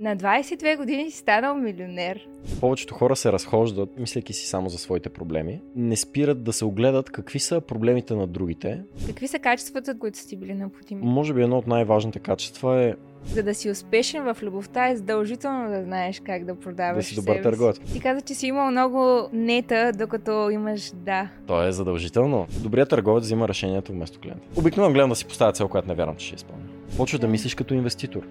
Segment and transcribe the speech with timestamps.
[0.00, 2.28] На 22 години си станал милионер.
[2.60, 5.60] Повечето хора се разхождат, мислейки си само за своите проблеми.
[5.76, 8.82] Не спират да се огледат какви са проблемите на другите.
[9.06, 11.00] Какви са качествата, които са ти били необходими?
[11.04, 12.94] Може би едно от най-важните качества е
[13.26, 17.14] За да си успешен в любовта е задължително да знаеш как да продаваш да си
[17.14, 17.78] добър себе търговец.
[17.92, 21.28] Ти каза, че си имал много нета, докато имаш да.
[21.46, 22.46] То е задължително.
[22.62, 24.46] Добрият търговец взима решението вместо клиента.
[24.56, 26.64] Обикновено гледам да си поставя цел, която не вярвам, че ще изпълня.
[26.96, 28.26] Почваш да мислиш като инвеститор.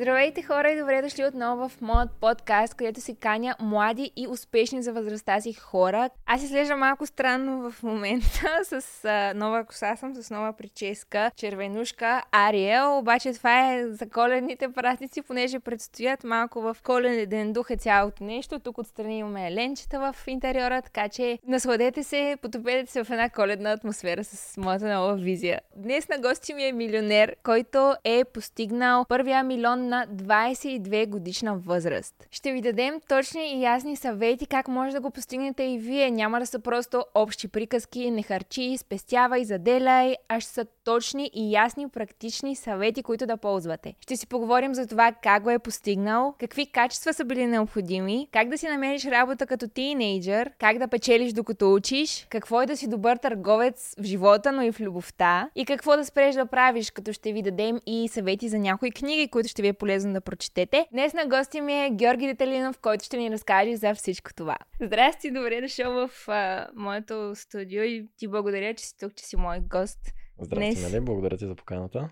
[0.00, 4.82] Здравейте хора и добре дошли отново в моят подкаст, където си каня млади и успешни
[4.82, 6.10] за възрастта си хора.
[6.26, 12.22] Аз изглеждам малко странно в момента с а, нова коса съм, с нова прическа, червенушка,
[12.32, 18.24] Ариел, обаче това е за коледните празници, понеже предстоят малко в коледен дух е цялото
[18.24, 18.58] нещо.
[18.58, 23.72] Тук отстрани имаме ленчета в интериора, така че насладете се, потопете се в една коледна
[23.72, 25.60] атмосфера с моята нова визия.
[25.76, 32.14] Днес на гости ми е милионер, който е постигнал първия милион на 22 годишна възраст.
[32.30, 36.10] Ще ви дадем точни и ясни съвети как може да го постигнете и вие.
[36.10, 41.52] Няма да са просто общи приказки, не харчи, спестявай, заделяй, а ще са точни и
[41.52, 43.94] ясни практични съвети, които да ползвате.
[44.00, 48.48] Ще си поговорим за това как го е постигнал, какви качества са били необходими, как
[48.48, 52.88] да си намериш работа като тинейджър, как да печелиш докато учиш, какво е да си
[52.88, 57.12] добър търговец в живота, но и в любовта и какво да спреш да правиш, като
[57.12, 60.86] ще ви дадем и съвети за някои книги, които ще ви е полезно да прочетете.
[60.92, 64.56] Днес на гости ми е Георги Деталинов, който ще ни разкаже за всичко това.
[64.80, 69.36] Здрасти, добре дошъл в а, моето студио и ти благодаря, че си тук, че си
[69.36, 70.00] мой гост.
[70.40, 71.04] Здрасти, Днес- нали?
[71.04, 72.10] Благодаря ти за поканата.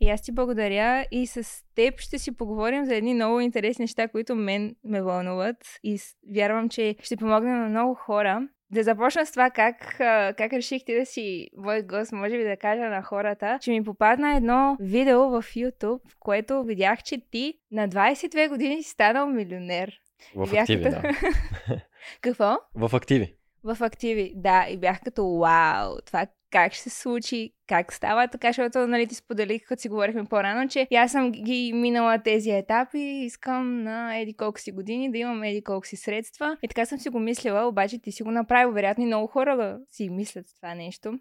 [0.00, 4.08] И аз ти благодаря и с теб ще си поговорим за едни много интересни неща,
[4.08, 5.98] които мен ме вълнуват и
[6.34, 8.48] вярвам, че ще помогне на много хора.
[8.72, 9.94] Да започна с това как,
[10.36, 13.84] как реших ти да си мой гост, може би да кажа на хората, че ми
[13.84, 19.26] попадна едно видео в YouTube, в което видях, че ти на 22 години си станал
[19.26, 19.92] милионер.
[20.34, 21.12] В активи, като- да.
[22.20, 22.56] Какво?
[22.74, 23.34] В активи.
[23.64, 28.48] В активи, да, и бях като вау, това как ще се случи, как става така,
[28.48, 32.98] защото нали, ти споделих, като си говорихме по-рано, че аз съм ги минала тези етапи,
[32.98, 36.56] искам на еди колко си години да имам еди колко си средства.
[36.62, 39.78] И така съм си го мислила, обаче ти си го направил, вероятно и много хора
[39.88, 41.18] си мислят това нещо.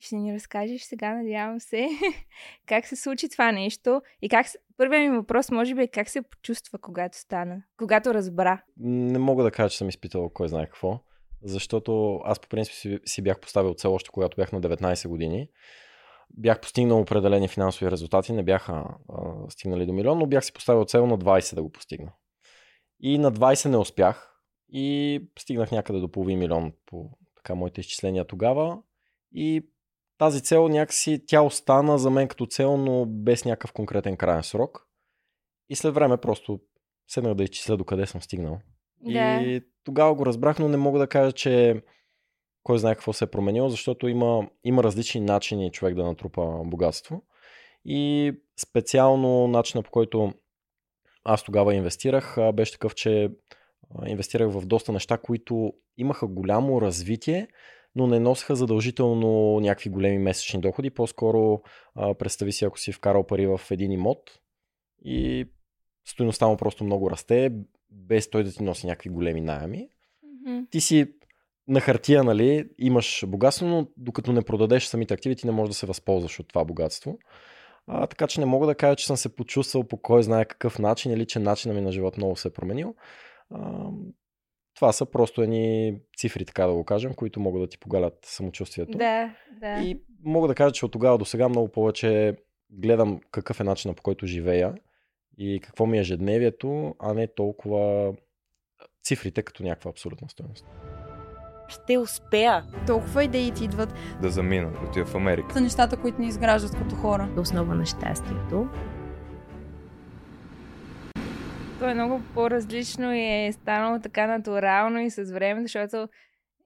[0.00, 1.88] Ще ни разкажеш сега, надявам се,
[2.66, 4.46] как се случи това нещо и как...
[4.76, 8.62] Първият ми въпрос може би е как се почувства, когато стана, когато разбра.
[8.76, 11.00] Не мога да кажа, че съм изпитал кой знае какво,
[11.44, 15.48] защото аз по принцип си, си бях поставил цел още когато бях на 19 години.
[16.36, 20.84] Бях постигнал определени финансови резултати, не бяха а, стигнали до милион, но бях си поставил
[20.84, 22.12] цел на 20 да го постигна.
[23.00, 24.40] И на 20 не успях
[24.72, 28.78] и стигнах някъде до половин милион по така моите изчисления тогава.
[29.32, 29.68] И
[30.18, 34.86] тази цел някакси тя остана за мен като цел, но без някакъв конкретен крайен срок.
[35.68, 36.60] И след време просто
[37.08, 38.60] седнах да изчисля до къде съм стигнал.
[39.00, 39.40] Да.
[39.40, 41.82] И тогава го разбрах, но не мога да кажа, че
[42.62, 47.22] кой знае какво се е променило, защото има, има различни начини човек да натрупа богатство.
[47.84, 50.32] И специално начина по който
[51.24, 53.30] аз тогава инвестирах, беше такъв, че
[54.06, 57.48] инвестирах в доста неща, които имаха голямо развитие,
[57.94, 60.90] но не носеха задължително някакви големи месечни доходи.
[60.90, 61.62] По-скоро
[62.18, 64.40] представи си, ако си вкарал пари в един имот
[65.04, 65.48] и
[66.08, 67.52] стоеността му просто много расте,
[67.92, 69.88] без той да ти носи някакви големи найеми.
[70.22, 70.58] Мгм.
[70.70, 71.06] Ти си
[71.68, 75.74] на хартия, нали, имаш богатство, но докато не продадеш самите активи, ти не можеш да
[75.74, 77.18] се възползваш от това богатство.
[77.86, 80.78] А, така че не мога да кажа, че съм се почувствал по кой знае какъв
[80.78, 82.94] начин или че начинът ми на живот много се е променил.
[83.50, 83.88] А,
[84.74, 88.98] това са просто едни цифри, така да го кажем, които могат да ти погалят самочувствието.
[88.98, 89.82] Да, да.
[89.82, 92.36] И мога да кажа, че от тогава до сега много повече
[92.70, 94.74] гледам какъв е начинът по който живея
[95.42, 98.12] и какво ми е ежедневието, а не толкова
[99.04, 100.66] цифрите като някаква абсолютна стоеност.
[101.68, 102.64] ще успея.
[102.86, 105.54] Толкова идеи ти идват да замина, да отида в Америка.
[105.54, 107.28] за нещата, които ни изграждат като хора.
[107.38, 108.68] Основа на щастието.
[111.78, 116.08] То е много по-различно и е станало така натурално и с време, защото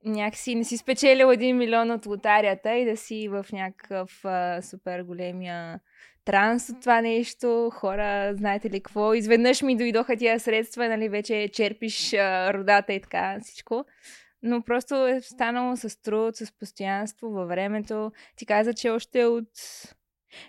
[0.05, 5.03] някакси не си спечелил един милион от лотарията и да си в някакъв а, супер
[5.03, 5.81] големия
[6.27, 7.71] транс от това нещо.
[7.75, 9.15] Хора, знаете ли какво?
[9.15, 13.85] Изведнъж ми дойдоха тия средства, нали, вече черпиш а, родата и така всичко.
[14.43, 18.13] Но просто е станало с труд, с постоянство във времето.
[18.37, 19.49] Ти каза, че още от...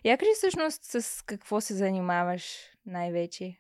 [0.04, 3.58] Я кажи всъщност с какво се занимаваш най-вече.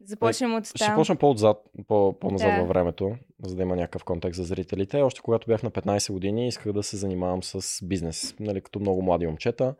[0.00, 0.94] Започнем от Ще там.
[0.94, 1.56] почна по-отзад,
[1.88, 2.60] по- по-назад Да.
[2.60, 5.02] във времето, за да има някакъв контекст за зрителите.
[5.02, 9.02] Още когато бях на 15 години, исках да се занимавам с бизнес, нали, като много
[9.02, 9.74] млади момчета.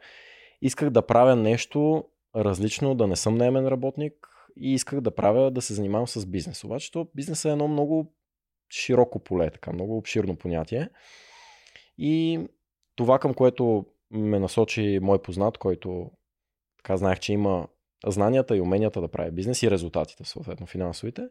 [0.63, 2.05] Исках да правя нещо
[2.37, 6.65] различно, да не съм наемен работник и исках да правя, да се занимавам с бизнес.
[6.65, 8.13] Обаче то бизнес е едно много
[8.71, 10.89] широко поле, така, много обширно понятие.
[11.99, 12.41] И
[12.97, 16.11] това, към което ме насочи мой познат, който
[16.77, 17.69] така знаех, че има
[18.07, 21.23] знанията и уменията да прави бизнес и резултатите, съответно финансовите.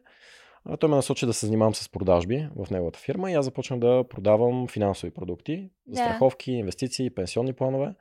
[0.64, 3.80] А той ме насочи да се занимавам с продажби в неговата фирма и аз започнах
[3.80, 5.96] да продавам финансови продукти, Да.
[5.96, 7.94] страховки, инвестиции, пенсионни планове.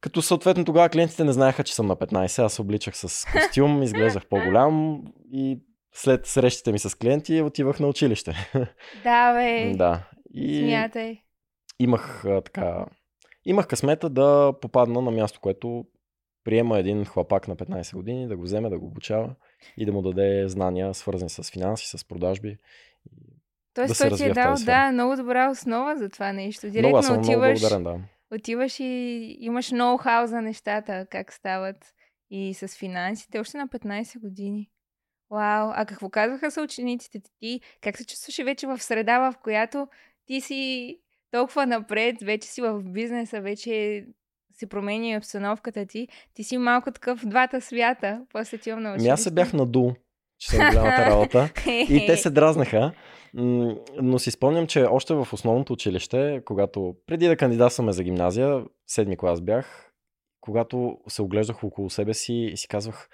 [0.00, 3.82] Като съответно тогава клиентите не знаеха, че съм на 15, аз се обличах с костюм,
[3.82, 5.02] изглеждах по-голям
[5.32, 5.60] и
[5.92, 8.50] след срещите ми с клиенти отивах на училище.
[9.04, 9.72] Да, бе.
[9.76, 10.08] да.
[10.34, 11.20] И Смятай.
[11.78, 12.86] имах а, така.
[13.44, 15.84] Имах късмета да попадна на място, което
[16.44, 19.34] приема един хлапак на 15 години, да го вземе, да го обучава
[19.76, 22.56] и да му даде знания, свързани с финанси, с продажби.
[23.74, 26.66] Тоест, да той ти е дал, да, много добра основа за това нещо.
[26.66, 27.98] Много, Директно много отиваш, благодарен, да.
[28.30, 31.94] Отиваш и имаш ноу-хау за нещата, как стават
[32.30, 34.70] и с финансите, още на 15 години.
[35.30, 37.60] Вау, а какво казваха са учениците ти?
[37.80, 39.88] Как се чувстваш вече в среда, в която
[40.26, 40.94] ти си
[41.30, 44.06] толкова напред, вече си в бизнеса, вече
[44.54, 46.08] се променя и обстановката ти.
[46.34, 49.12] Ти си малко такъв в двата свята, после отивам на Ами училище.
[49.12, 49.94] аз се бях надул,
[50.38, 51.50] че съм голямата работа.
[51.66, 52.92] И те се дразнаха.
[54.02, 59.16] Но си спомням, че още в основното училище, когато преди да кандидатстваме за гимназия, седми
[59.16, 59.92] клас бях,
[60.40, 63.08] когато се оглеждах около себе си и си казвах,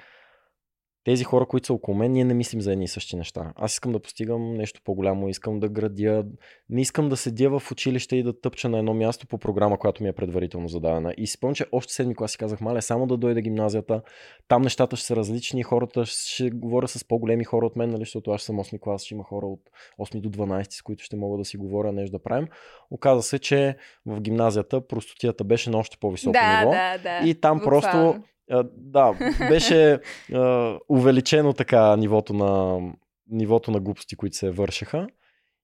[1.05, 3.53] тези хора, които са около мен, ние не мислим за едни и същи неща.
[3.57, 6.25] Аз искам да постигам нещо по-голямо, искам да градя,
[6.71, 10.03] не искам да седя в училище и да тъпча на едно място по програма, която
[10.03, 11.15] ми е предварително зададена.
[11.17, 14.03] И спомням, че още седми клас си казах, мале, само да дойде гимназията,
[14.49, 18.31] там нещата ще са различни, хората ще говоря с по-големи хора от мен, нали, защото
[18.31, 19.61] аз съм 8 клас, ще има хора от
[20.01, 22.49] 8 до 12, с които ще мога да си говоря, нещо да правим.
[22.91, 26.71] Оказа се, че в гимназията простотията беше на още по-високо да, ниво.
[26.71, 27.29] да, да.
[27.29, 28.11] И там просто буквално.
[28.11, 28.34] а,
[28.77, 30.01] да, беше
[30.33, 32.81] а, увеличено така нивото на,
[33.27, 35.07] нивото на глупости, които се вършеха.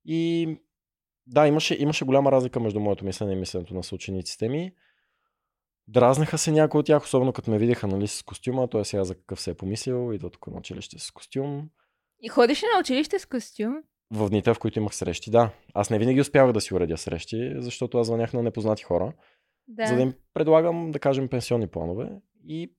[0.04, 0.48] И
[1.26, 4.72] да, имаше, имаше голяма разлика между моето мислене и мисленето на съучениците ми.
[5.88, 8.68] Дразнаха се някои от тях, особено като ме видяха нали, с костюма.
[8.68, 10.12] Той сега за какъв се е помислил.
[10.12, 11.68] Идва тук на училище с костюм.
[12.20, 13.82] И ходиш ли на училище с костюм?
[14.10, 15.50] В дните, в които имах срещи, да.
[15.74, 19.12] Аз не винаги успявах да си уредя срещи, защото аз звънях на непознати хора,
[19.68, 19.86] Да.
[19.86, 22.10] за да им предлагам, да кажем, пенсионни планове.
[22.46, 22.72] И,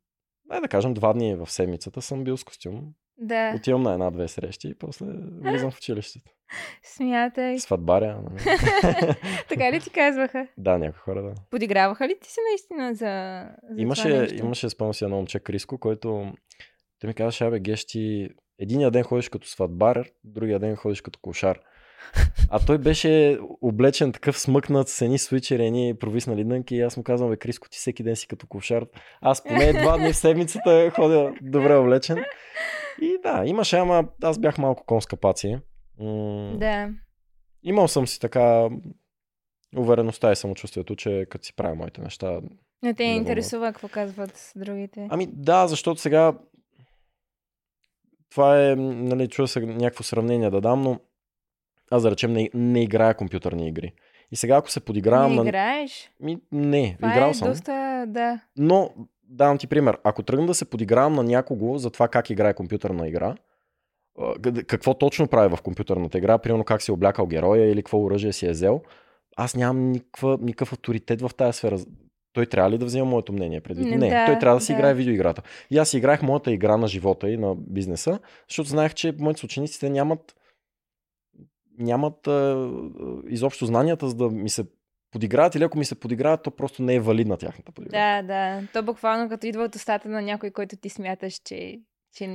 [0.45, 2.93] дай да кажем, два дни в седмицата съм бил с костюм.
[3.17, 3.53] да.
[3.55, 5.05] Отивам на една-две срещи и после
[5.41, 6.31] влизам в училището.
[6.83, 7.59] Смятай.
[7.59, 8.23] Сватбаря.
[9.49, 10.47] така ли ти казваха?
[10.57, 11.33] да, някои хора, да.
[11.49, 12.95] Подиграваха ли ти се наистина за,
[13.63, 14.45] за това Имаше, нещо?
[14.45, 16.33] имаше спомням си едно момче Криско, който
[16.99, 18.29] той ми казваше, абе, Геш, ти
[18.59, 21.59] единия ден ходиш като сватбар, другия ден ходиш като кошар.
[22.49, 27.03] А той беше облечен такъв смъкнат с едни свичери, едни провиснали дънки и аз му
[27.03, 28.85] казвам, бе, Криско, ти всеки ден си като кошар.
[29.21, 32.17] Аз поне два дни в седмицата ходя добре облечен.
[33.01, 35.57] И да, имаше, ама аз бях малко конска паци.
[35.99, 36.89] М- Да.
[37.63, 38.69] Имал съм си така
[39.77, 42.41] увереността и самочувствието, че като си правя моите неща.
[42.83, 45.07] Не те Не интересува какво казват другите.
[45.09, 46.33] Ами да, защото сега
[48.31, 50.99] това е, нали, чува се някакво сравнение да дам, но
[51.91, 53.93] аз да речем не, не играя компютърни игри.
[54.31, 55.41] И сега ако се подигравам не на...
[55.41, 56.11] играеш?
[56.19, 57.47] Ми, не, Това играл е съм.
[57.47, 58.39] доста, да.
[58.57, 58.89] Но
[59.23, 59.97] давам ти пример.
[60.03, 63.35] Ако тръгна да се подигравам на някого за това как играе компютърна игра,
[64.67, 68.33] какво точно прави в компютърната игра, примерно как си е облякал героя или какво оръжие
[68.33, 68.81] си е взел,
[69.35, 71.79] аз нямам никаква, никакъв авторитет в тази сфера.
[72.33, 73.87] Той трябва ли да взема моето мнение предвид?
[73.87, 74.79] Не, да, той трябва да си да.
[74.79, 75.41] играе видеоиграта.
[75.69, 79.45] И аз си играех моята игра на живота и на бизнеса, защото знаех, че моите
[79.45, 80.35] учениците нямат
[81.81, 82.71] нямат а,
[83.27, 84.65] изобщо знанията, за да ми се
[85.11, 88.27] подиграват или ако ми се подиграват, то просто не е валидна тяхната подигравка.
[88.27, 88.67] Да, да.
[88.73, 91.79] То буквално като идва от устата на някой, който ти смяташ, че,
[92.15, 92.27] че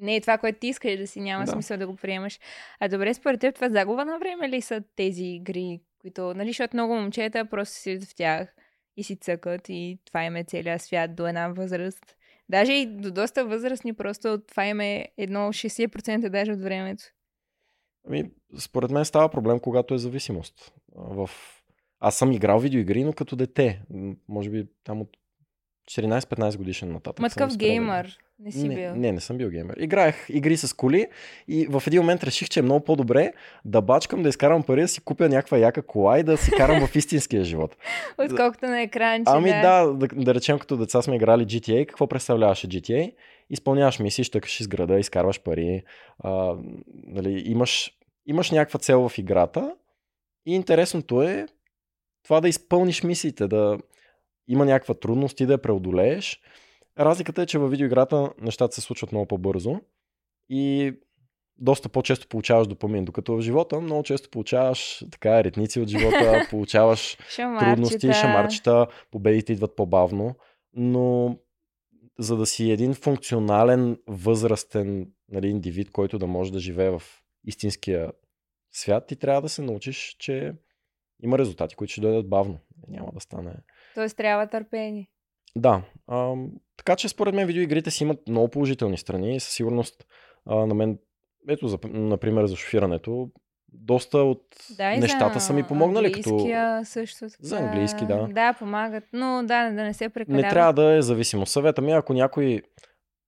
[0.00, 1.52] не е това, което ти искаш да си, няма Да.
[1.52, 2.38] смисъл да го приемаш.
[2.80, 6.76] А добре, според теб това загуба на време ли са тези игри, които, нали, защото
[6.76, 8.54] много момчета просто седят в тях
[8.96, 12.16] и си цъкат и това им е целият свят до една възраст.
[12.48, 17.04] Даже и до доста възрастни, просто това им е едно 60% даже от времето.
[18.08, 20.72] Ами, според мен става проблем, когато е зависимост.
[20.94, 21.30] В...
[22.00, 23.82] Аз съм играл видеоигри, но като дете.
[24.28, 25.08] Може би там от
[25.90, 27.20] 14-15 годишен нататък.
[27.20, 28.94] Ма такъв геймър не си не, бил.
[28.94, 29.76] Не, не съм бил геймер.
[29.78, 31.06] Играех игри с коли
[31.48, 33.32] и в един момент реших, че е много по-добре
[33.64, 36.86] да бачкам, да изкарам пари, да си купя някаква яка кола и да си карам
[36.86, 37.76] в истинския живот.
[38.18, 39.86] Отколкото на екран, че Ами да.
[39.86, 43.14] да, да, да речем като деца сме играли GTA, какво представляваше GTA?
[43.50, 45.82] Изпълняваш мисии, щъкаш из града, изкарваш пари,
[46.18, 46.56] а,
[47.06, 49.76] нали, имаш, имаш някаква цел в играта
[50.46, 51.46] и интересното е
[52.22, 53.78] това да изпълниш мисиите, да
[54.48, 56.40] има някаква трудност и да я преодолееш.
[56.98, 59.80] Разликата е, че във видеоиграта нещата се случват много по-бързо
[60.48, 60.92] и
[61.58, 67.18] доста по-често получаваш допамин, докато в живота много често получаваш така ретници от живота, получаваш
[67.58, 70.34] трудности, шамарчета, победите идват по-бавно,
[70.74, 71.36] но
[72.22, 77.02] за да си един функционален, възрастен нали, индивид, който да може да живее в
[77.44, 78.12] истинския
[78.72, 80.54] свят, ти трябва да се научиш, че
[81.22, 82.58] има резултати, които ще дойдат бавно.
[82.88, 83.54] Няма да стане.
[83.94, 85.08] Тоест трябва търпение.
[85.56, 85.82] Да.
[86.06, 86.34] А,
[86.76, 90.06] така че според мен видеоигрите си имат много положителни страни и със сигурност
[90.46, 90.98] а, на мен,
[91.48, 93.30] ето, за, например, за шофирането,
[93.72, 94.42] доста от
[94.76, 96.12] да, нещата са ми помогнали.
[96.12, 96.48] Като...
[96.84, 97.32] също така.
[97.40, 98.28] За английски, да.
[98.30, 100.42] Да, помагат, но да, да не се прекалява.
[100.42, 101.46] Не трябва да е зависимо.
[101.46, 102.62] Съвета ми, ако някой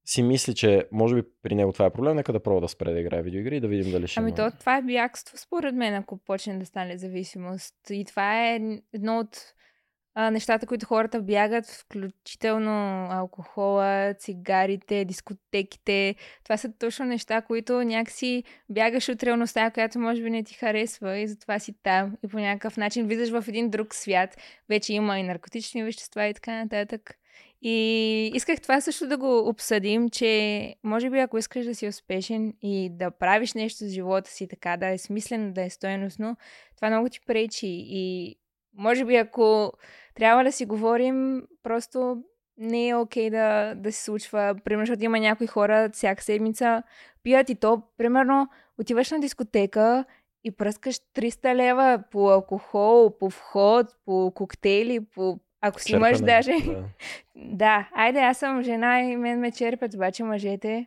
[0.07, 2.93] си мисли, че може би при него това е проблем, нека да пробва да спре
[2.93, 5.95] да играе видеоигри и да видим дали ще Ами то, това е бягство, според мен,
[5.95, 7.75] ако почне да стане зависимост.
[7.91, 8.61] И това е
[8.93, 9.37] едно от
[10.17, 16.15] нещата, които хората бягат, включително алкохола, цигарите, дискотеките.
[16.45, 21.19] Това са точно неща, които някакси бягаш от реалността, която може би не ти харесва
[21.19, 22.17] и затова си там.
[22.25, 24.37] И по някакъв начин влизаш в един друг свят.
[24.69, 27.19] Вече има и наркотични вещества и така нататък.
[27.63, 32.55] И исках това също да го обсъдим, че може би ако искаш да си успешен
[32.63, 36.37] и да правиш нещо с живота си така, да е смислено, да е стоеностно,
[36.77, 37.67] това много ти пречи.
[37.71, 38.37] И
[38.77, 39.73] може би ако
[40.15, 42.23] трябва да си говорим, просто
[42.59, 44.57] не е окей okay да, да се случва.
[44.65, 46.83] Примерно, защото има някои хора всяка седмица
[47.23, 50.05] пият и то, примерно, отиваш на дискотека
[50.45, 55.39] и пръскаш 300 лева по алкохол, по вход, по коктейли, по...
[55.61, 56.53] Ако си мъж даже.
[56.53, 56.85] Да.
[57.37, 60.87] да, айде, аз съм жена и мен ме черпят, обаче мъжете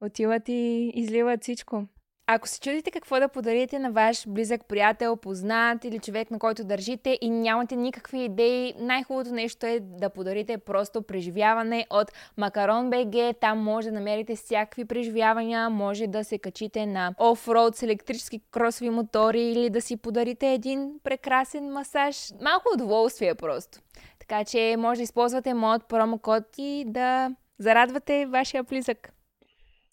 [0.00, 1.84] отиват и изливат всичко.
[2.28, 6.64] Ако се чудите какво да подарите на ваш близък приятел, познат или човек, на който
[6.64, 13.36] държите и нямате никакви идеи, най-хубавото нещо е да подарите просто преживяване от Макарон БГ.
[13.40, 18.90] Там може да намерите всякакви преживявания, може да се качите на офроуд с електрически кросови
[18.90, 22.32] мотори или да си подарите един прекрасен масаж.
[22.42, 23.78] Малко удоволствие просто.
[24.18, 29.12] Така че може да използвате моят промокод и да зарадвате вашия близък.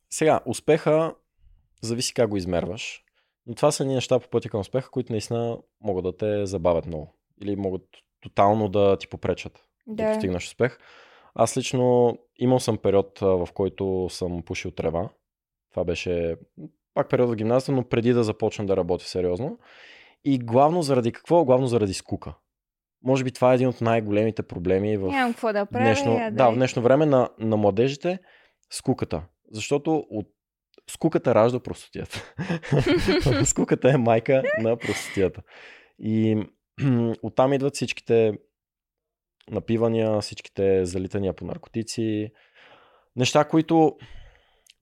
[0.09, 1.13] Сега, успеха
[1.85, 3.03] зависи как го измерваш.
[3.45, 6.85] Но това са ни неща по пътя към успеха, които наистина могат да те забавят
[6.85, 7.13] много.
[7.41, 7.81] Или могат
[8.21, 10.77] тотално да ти попречат да, да постигнеш успех.
[11.35, 15.09] Аз лично имал съм период, в който съм пушил трева.
[15.71, 16.35] Това беше
[16.93, 19.57] пак период в гимназията, но преди да започна да работя сериозно.
[20.23, 21.45] И главно заради какво?
[21.45, 22.33] Главно заради скука.
[23.03, 26.31] Може би това е един от най-големите проблеми в, Нямам какво да правя, днешно, да,
[26.31, 28.19] да, в днешно време на, на младежите.
[28.69, 29.23] Скуката.
[29.51, 30.27] Защото от
[30.89, 32.33] скуката ражда простотията.
[33.45, 35.41] скуката е майка на простотията.
[35.99, 36.43] И
[37.23, 38.33] оттам идват всичките
[39.51, 42.31] напивания, всичките залитания по наркотици.
[43.15, 43.97] Неща, които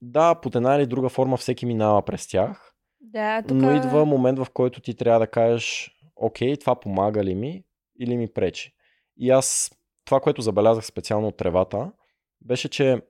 [0.02, 2.74] да, под една или друга форма всеки минава през тях.
[3.00, 3.54] Да, тука...
[3.54, 7.64] Но идва момент, в който ти трябва да кажеш, окей, това помага ли ми
[8.00, 8.72] или ми пречи.
[9.16, 9.70] И аз,
[10.04, 11.92] това, което забелязах специално от тревата,
[12.40, 13.00] беше, че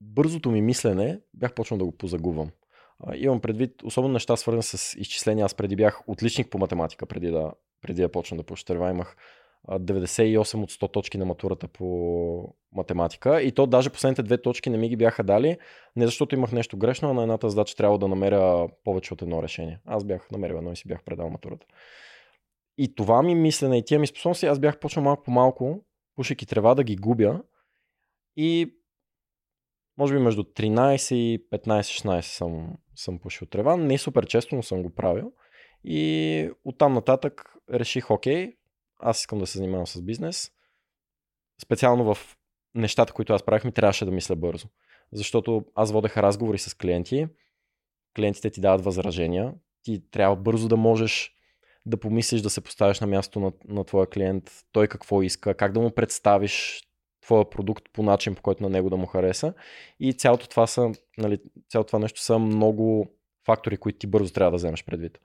[0.00, 2.50] бързото ми мислене бях почнал да го позагубвам.
[3.14, 5.44] Имам предвид, особено неща свързани с изчисления.
[5.44, 7.52] Аз преди бях отличник по математика, преди да,
[7.82, 8.90] преди да почна да пощерва.
[8.90, 9.16] Имах
[9.68, 13.42] 98 от 100 точки на матурата по математика.
[13.42, 15.58] И то даже последните две точки не ми ги бяха дали,
[15.96, 19.42] не защото имах нещо грешно, а на едната задача трябва да намеря повече от едно
[19.42, 19.78] решение.
[19.86, 21.66] Аз бях намерил едно и си бях предал матурата.
[22.78, 25.84] И това ми мислене и тия ми способности, аз бях почнал малко по малко,
[26.16, 27.42] пушейки трева да ги губя.
[28.36, 28.74] И
[30.00, 33.76] може би между 13 и 15-16 съм, съм пушил трева.
[33.76, 35.32] Не супер често, но съм го правил.
[35.84, 38.56] И оттам нататък реших, окей,
[38.98, 40.50] аз искам да се занимавам с бизнес.
[41.62, 42.36] Специално в
[42.74, 44.68] нещата, които аз правих, ми трябваше да мисля бързо.
[45.12, 47.26] Защото аз водех разговори с клиенти,
[48.16, 51.32] клиентите ти дават възражения, ти трябва бързо да можеш
[51.86, 55.72] да помислиш да се поставиш на място на, на твоя клиент, той какво иска, как
[55.72, 56.82] да му представиш
[57.30, 59.54] твоя продукт по начин, по който на него да му хареса.
[60.00, 63.06] И цялото това, са, нали, цялото това нещо са много
[63.46, 65.18] фактори, които ти бързо трябва да вземеш предвид.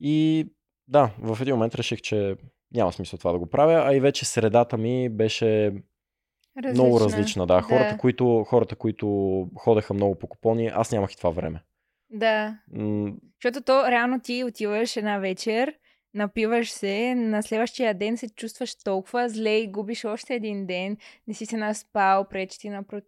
[0.00, 0.46] И
[0.88, 2.36] да, в един момент реших, че
[2.74, 5.72] няма смисъл това да го правя, а и вече средата ми беше
[6.56, 6.84] различна.
[6.84, 7.46] много различна.
[7.46, 7.62] Да.
[7.62, 7.98] Хората, да.
[7.98, 11.62] Които, хората, които ходеха много по купони, аз нямах и това време.
[12.10, 12.58] Да.
[12.72, 15.74] М- Защото то реално ти отиваш една вечер
[16.14, 20.96] напиваш се, на следващия ден се чувстваш толкова зле и губиш още един ден,
[21.28, 23.00] не си се наспал, пречи ти на про...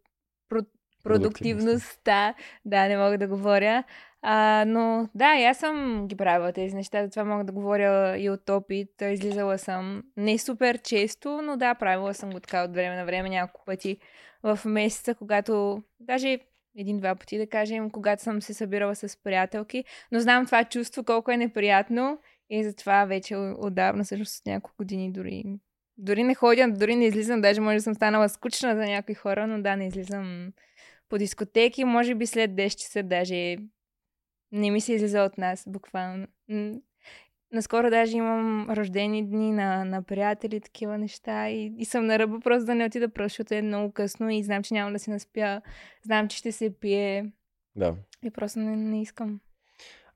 [0.48, 0.62] Про...
[1.04, 2.34] продуктивността.
[2.64, 3.84] Да, не мога да говоря.
[4.22, 8.30] А, но да, и аз съм ги правила тези неща, затова мога да говоря и
[8.30, 9.02] от опит.
[9.02, 13.28] Излизала съм не супер често, но да, правила съм го така от време на време
[13.28, 13.98] няколко пъти
[14.42, 16.38] в месеца, когато даже
[16.78, 19.84] един-два пъти, да кажем, когато съм се събирала с приятелки.
[20.12, 22.18] Но знам това чувство колко е неприятно
[22.50, 25.44] и затова вече отдавна, всъщност няколко години дори
[25.98, 29.46] дори не ходя, дори не излизам, даже може да съм станала скучна за някои хора,
[29.46, 30.52] но да, не излизам
[31.08, 33.56] по дискотеки, може би след 10 часа даже
[34.52, 36.26] не ми се излиза от нас, буквално.
[37.52, 42.40] Наскоро даже имам рождени дни на, на приятели, такива неща и, и съм на ръба
[42.40, 45.10] просто да не отида просто, защото е много късно и знам, че няма да се
[45.10, 45.62] наспя,
[46.02, 47.32] знам, че ще се пие.
[47.76, 47.94] Да.
[48.24, 49.40] И просто не, не искам.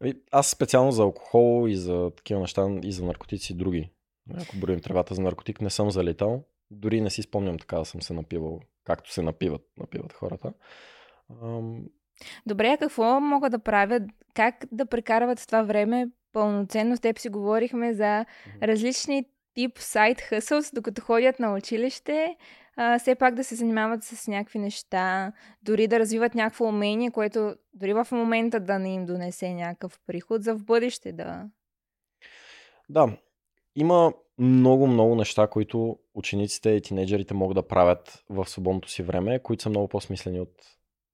[0.00, 3.90] Ами, аз специално за алкохол и за такива неща и за наркотици и други.
[4.34, 6.44] Ако броим тревата за наркотик, не съм залетал.
[6.70, 10.52] Дори не си спомням така да съм се напивал, както се напиват, напиват хората.
[11.42, 11.84] Ам...
[12.46, 14.02] Добре, а какво могат да правят?
[14.34, 16.96] Как да прекарват това време пълноценно?
[16.96, 18.26] С теб си говорихме за
[18.62, 22.36] различни тип сайт хъсълс, докато ходят на училище,
[22.82, 25.32] а, все пак да се занимават с някакви неща,
[25.62, 30.42] дори да развиват някакво умение, което дори в момента да не им донесе някакъв приход
[30.42, 31.50] за в бъдеще да...
[32.88, 33.16] Да,
[33.76, 39.38] има много, много неща, които учениците и тинейджерите могат да правят в свободното си време,
[39.38, 40.54] които са много по-смислени от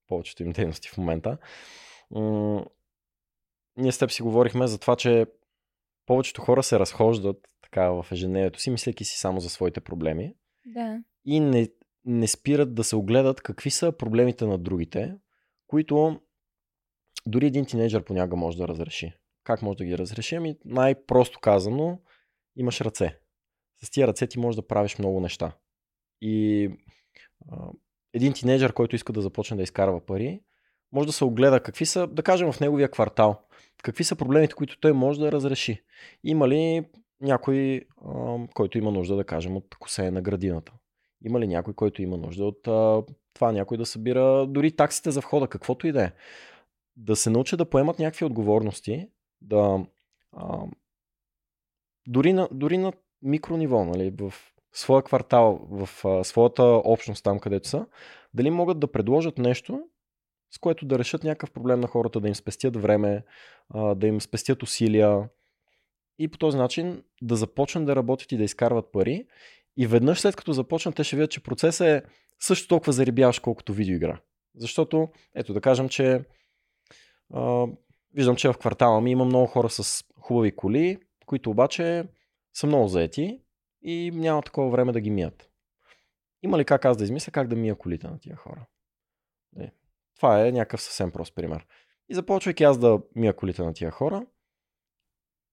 [0.07, 1.37] повечето им дейности в момента.
[2.11, 2.65] М-
[3.77, 5.25] ние с теб си говорихме за това, че
[6.05, 10.33] повечето хора се разхождат така в ежедневието си, мислейки си само за своите проблеми.
[10.67, 11.03] Да.
[11.25, 11.67] И не,
[12.05, 15.15] не спират да се огледат какви са проблемите на другите,
[15.67, 16.21] които
[17.25, 19.13] дори един тинейджър понякога може да разреши.
[19.43, 20.35] Как може да ги разреши?
[20.35, 21.99] Ами най-просто казано,
[22.55, 23.19] имаш ръце.
[23.83, 25.57] С тия ръце ти можеш да правиш много неща.
[26.21, 26.69] И
[28.13, 30.41] един тинейджър, който иска да започне да изкарва пари,
[30.91, 33.41] може да се огледа какви са, да кажем в неговия квартал,
[33.83, 35.83] какви са проблемите, които той може да разреши.
[36.23, 36.85] Има ли
[37.21, 37.81] някой,
[38.53, 40.73] който има нужда, да кажем, от косене на градината?
[41.25, 42.61] Има ли някой, който има нужда от
[43.33, 46.11] това някой да събира дори таксите за входа, каквото и да е?
[46.95, 49.09] Да се научат да поемат някакви отговорности,
[49.41, 49.85] да
[52.07, 54.33] дори на, дори на микрониво, нали, в
[54.73, 55.89] своя квартал, в
[56.25, 57.85] своята общност там, където са,
[58.33, 59.81] дали могат да предложат нещо,
[60.51, 63.23] с което да решат някакъв проблем на хората, да им спестят време,
[63.95, 65.29] да им спестят усилия
[66.19, 69.27] и по този начин да започнат да работят и да изкарват пари.
[69.77, 72.03] И веднъж след като започнат, те ще видят, че процесът е
[72.39, 74.19] също толкова зарибяващ, колкото видеоигра.
[74.55, 76.23] Защото, ето да кажем, че
[77.33, 77.67] а,
[78.13, 82.03] виждам, че в квартала ми има много хора с хубави коли, които обаче
[82.53, 83.41] са много заети
[83.81, 85.49] и няма такова време да ги мият.
[86.43, 88.65] Има ли как аз да измисля как да мия колите на тия хора?
[89.55, 89.73] Не.
[90.15, 91.65] Това е някакъв съвсем прост пример.
[92.09, 94.25] И започвайки аз да мия колите на тия хора,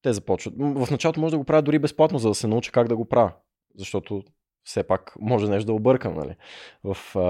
[0.04, 0.54] те започват.
[0.58, 3.04] В началото може да го правя дори безплатно, за да се науча как да го
[3.04, 3.32] правя.
[3.78, 4.22] Защото
[4.64, 6.36] все пак може нещо да объркам нали?
[6.84, 7.20] в, а,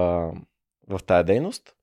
[0.89, 1.75] в тая дейност.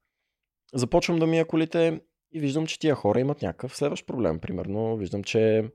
[0.74, 2.00] Започвам да мия колите
[2.32, 4.38] и виждам, че тия хора имат някакъв следващ проблем.
[4.38, 5.70] Примерно, виждам, че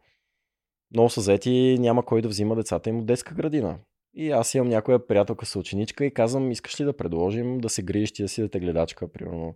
[0.94, 3.80] много са заети, няма кой да взима децата им от детска градина.
[4.14, 8.12] И аз имам някоя приятелка съученичка и казвам, искаш ли да предложим да се грижиш
[8.12, 9.56] ти да си дете гледачка, примерно,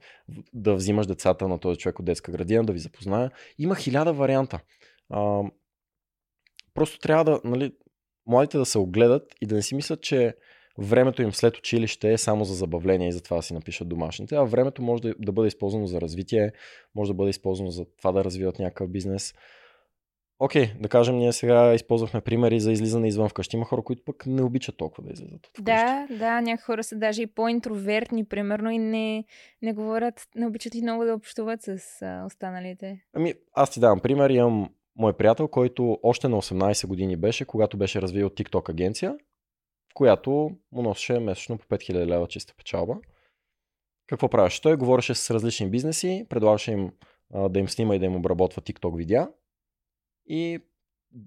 [0.54, 3.32] да взимаш децата на този човек от детска градина, да ви запозная.
[3.58, 4.60] Има хиляда варианта.
[5.12, 5.44] А,
[6.74, 7.74] просто трябва да, нали,
[8.28, 10.36] младите да се огледат и да не си мислят, че
[10.78, 14.36] времето им след училище е само за забавление и за това да си напишат домашните,
[14.36, 16.52] а времето може да, да бъде използвано за развитие,
[16.96, 19.34] може да бъде използвано за това да развиват някакъв бизнес.
[20.44, 23.56] Окей, okay, да кажем, ние сега използвахме примери за излизане извън вкъщи.
[23.56, 25.64] Има хора, които пък не обичат толкова да излизат от вкъщи.
[25.64, 29.26] Да, да, някои хора са даже и по-интровертни, примерно, и не,
[29.62, 33.02] не говорят, не обичат и много да общуват с а, останалите.
[33.14, 34.30] Ами, аз ти давам пример.
[34.30, 39.18] Имам мой приятел, който още на 18 години беше, когато беше развил TikTok агенция,
[39.92, 40.32] в която
[40.72, 42.96] му носеше месечно по 5000 лева чиста печалба.
[44.08, 44.62] Какво правеше?
[44.62, 46.92] Той говореше с различни бизнеси, предлагаше им
[47.34, 49.30] а, да им снима и да им обработва TikTok видеа
[50.26, 50.60] и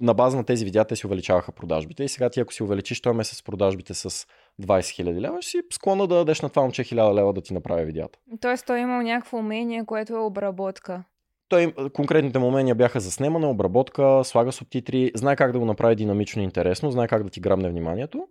[0.01, 2.05] на база на тези видеа те си увеличаваха продажбите.
[2.05, 4.27] И сега ти ако си увеличиш този месец продажбите с 20
[4.63, 7.85] 000 лева, ще си склонна да дадеш на това момче 1000 лева да ти направи
[7.85, 8.19] видеята.
[8.41, 11.05] Тоест той е имал някакво умение, което е обработка.
[11.49, 15.97] Той, конкретните му умения бяха за снимане, обработка, слага субтитри, знае как да го направи
[15.97, 18.29] динамично и интересно, знае как да ти грабне вниманието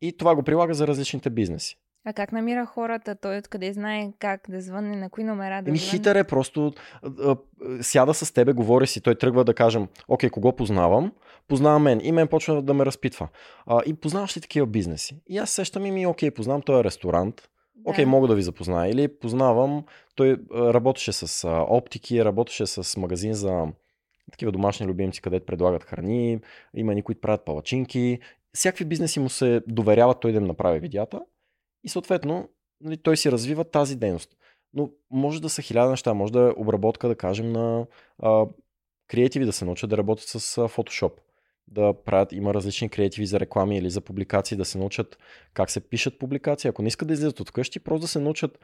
[0.00, 1.76] и това го прилага за различните бизнеси.
[2.08, 3.16] А как намира хората?
[3.22, 5.90] Той откъде знае как да звънне, на кои номера да Ми звънне?
[5.90, 6.72] хитър е, просто
[7.80, 11.12] сяда с тебе, говори си, той тръгва да кажем, окей, кого познавам?
[11.48, 13.28] Познава мен и мен почва да ме разпитва.
[13.66, 15.20] А, и познаваш ли такива бизнеси?
[15.28, 17.48] И аз сещам и ми, окей, познавам този ресторант,
[17.84, 18.10] Окей, Да.
[18.10, 18.90] мога да ви запозная.
[18.90, 19.84] Или познавам,
[20.14, 23.66] той работеше с оптики, работеше с магазин за
[24.32, 26.40] такива домашни любимци, където предлагат храни,
[26.74, 28.18] има ни, които правят палачинки.
[28.54, 31.20] Всякакви бизнеси му се доверяват той да им направи видеята
[31.84, 32.48] и съответно
[32.80, 34.36] нали, той си развива тази дейност.
[34.74, 37.86] Но може да са хиляда неща, може да е обработка, да кажем, на
[38.22, 38.46] а,
[39.08, 41.12] креативи, да се научат да работят с а, Photoshop.
[41.68, 45.18] Да правят, има различни креативи за реклами или за публикации, да се научат
[45.54, 46.68] как се пишат публикации.
[46.68, 48.58] Ако не искат да излизат от вкъщи, просто да се научат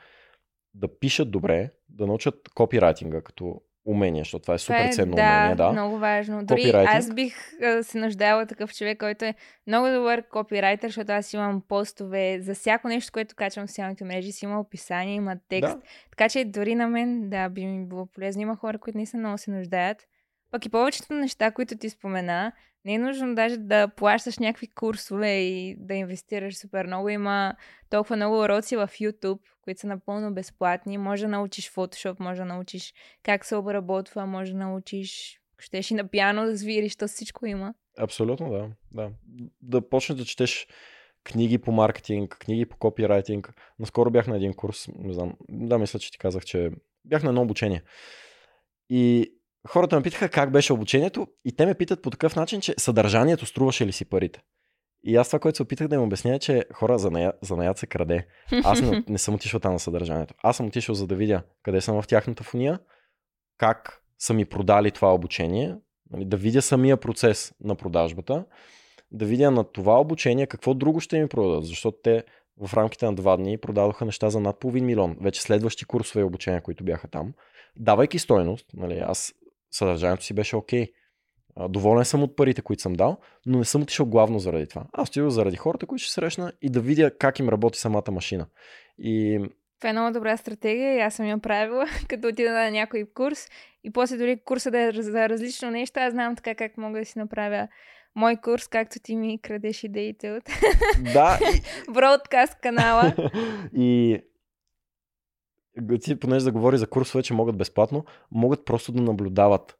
[0.74, 5.54] да пишат добре, да научат копирайтинга като умение, защото това е супер ценно да, умение.
[5.54, 6.44] Да, много важно.
[6.44, 6.94] Дори Копирайтинг.
[6.94, 9.34] аз бих а, се нуждала такъв човек, който е
[9.66, 14.32] много добър копирайтер, защото аз имам постове за всяко нещо, което качвам в социалните мрежи,
[14.32, 15.74] си има описание, има текст.
[15.74, 15.82] Да.
[16.10, 18.42] Така че дори на мен, да, би ми било полезно.
[18.42, 20.08] Има хора, които наистина много се нуждаят.
[20.50, 22.52] Пък и повечето неща, които ти спомена,
[22.84, 27.08] не е нужно даже да плащаш някакви курсове и да инвестираш супер много.
[27.08, 27.54] Има
[27.90, 30.98] толкова много уроци в YouTube, които са напълно безплатни.
[30.98, 35.94] Може да научиш Photoshop, може да научиш как се обработва, може да научиш, щеш и
[35.94, 37.74] на пиано да свириш, то всичко има.
[37.98, 38.70] Абсолютно, да.
[38.92, 39.10] да.
[39.62, 40.66] Да почнеш да четеш
[41.24, 43.54] книги по маркетинг, книги по копирайтинг.
[43.78, 46.70] Наскоро бях на един курс, не знам, да, мисля, че ти казах, че
[47.04, 47.82] бях на едно обучение.
[48.90, 49.32] И
[49.68, 53.46] хората ме питаха как беше обучението и те ме питат по такъв начин, че съдържанието
[53.46, 54.42] струваше ли си парите.
[55.04, 57.86] И аз това, което се опитах да им обясня е, че хора, занаят, занаят се
[57.86, 58.26] краде.
[58.64, 60.34] Аз не, не съм отишъл там на съдържанието.
[60.42, 62.78] Аз съм отишъл за да видя къде съм в тяхната фуния,
[63.58, 65.76] как са ми продали това обучение,
[66.10, 68.44] нали, да видя самия процес на продажбата,
[69.10, 72.24] да видя на това обучение какво друго ще ми продадат, защото те
[72.60, 75.16] в рамките на два дни продадоха неща за над половин милион.
[75.20, 77.32] Вече следващи курсове и обучения, които бяха там.
[77.76, 79.34] Давайки стойност, нали, аз
[79.72, 80.92] съдържанието си беше окей.
[81.56, 84.84] А, Доволен съм от парите, които съм дал, но не съм отишъл главно заради това.
[84.92, 88.46] Аз отидох заради хората, които ще срещна и да видя как им работи самата машина.
[88.98, 89.40] И
[89.78, 93.48] Това е много добра стратегия и аз съм я правила, като отида на някой курс
[93.84, 97.04] и после дори курса да е за различно нещо, аз знам така как мога да
[97.04, 97.68] си направя
[98.14, 100.44] мой курс, както ти ми крадеш идеите от
[101.12, 103.14] да, и, бродкаст канала.
[103.76, 104.20] И
[106.02, 109.78] ти, понеже да говори за курсове, че могат безплатно, могат просто да наблюдават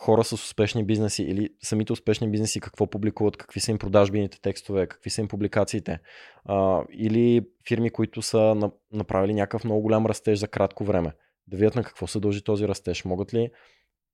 [0.00, 4.86] хора с успешни бизнеси или самите успешни бизнеси какво публикуват, какви са им продажбените текстове,
[4.86, 5.98] какви са им публикациите.
[6.44, 11.12] А, или фирми, които са на- направили някакъв много голям растеж за кратко време.
[11.46, 13.04] Да видят на какво се дължи този растеж.
[13.04, 13.50] Могат ли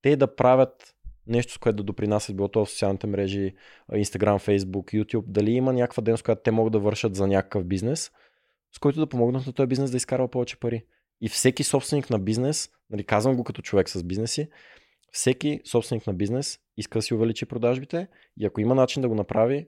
[0.01, 0.95] те да правят
[1.27, 3.55] нещо, с което да допринасят, било то в социалните мрежи,
[3.93, 8.11] Instagram, Facebook, YouTube, дали има някаква дейност, която те могат да вършат за някакъв бизнес,
[8.75, 10.85] с който да помогнат на този бизнес да изкарва повече пари.
[11.21, 14.49] И всеки собственик на бизнес, нали, казвам го като човек с бизнеси,
[15.11, 18.07] всеки собственик на бизнес иска да си увеличи продажбите
[18.39, 19.67] и ако има начин да го направи,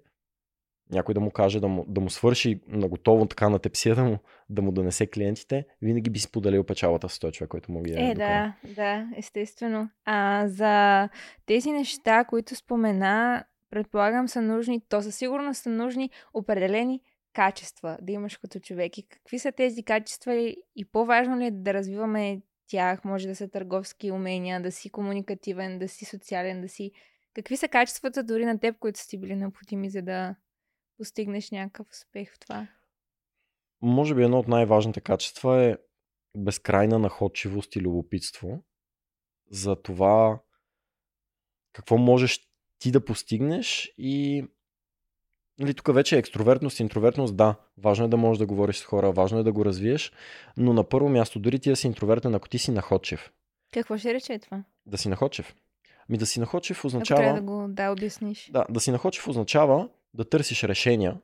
[0.92, 4.04] някой да му каже да му, да му свърши на готово така на тепсия да
[4.04, 7.92] му, да му донесе клиентите, винаги би споделил печалата с този човек, който му ги
[7.92, 9.90] е, Е, да, да, естествено.
[10.06, 11.10] А за
[11.46, 17.02] тези неща, които спомена, предполагам са нужни, то със сигурност са нужни определени
[17.38, 18.98] качества да имаш като човек.
[18.98, 20.36] И какви са тези качества
[20.76, 23.04] и, по-важно ли е да развиваме тях?
[23.04, 26.92] Може да са търговски умения, да си комуникативен, да си социален, да си...
[27.34, 30.36] Какви са качествата дори на теб, които са били необходими, за да
[30.98, 32.68] постигнеш някакъв успех в това?
[33.82, 35.78] Може би едно от най-важните качества е
[36.38, 38.64] безкрайна находчивост и любопитство
[39.52, 40.40] за това
[41.74, 44.46] какво можеш ти да постигнеш и
[45.60, 49.12] нали, тук вече е екстровертност, интровертност, да, важно е да можеш да говориш с хора,
[49.12, 50.12] важно е да го развиеш,
[50.58, 53.32] но на първо място, дори ти да си интровертен, ако ти си находчив,
[53.72, 54.64] Какво ще рече това?
[54.86, 55.56] да си находчив.
[56.10, 57.22] Ми да си находчив Ако означава...
[57.22, 58.50] трябва да го да обясниш.
[58.52, 61.18] Да, да си находчив означава да търсиш решения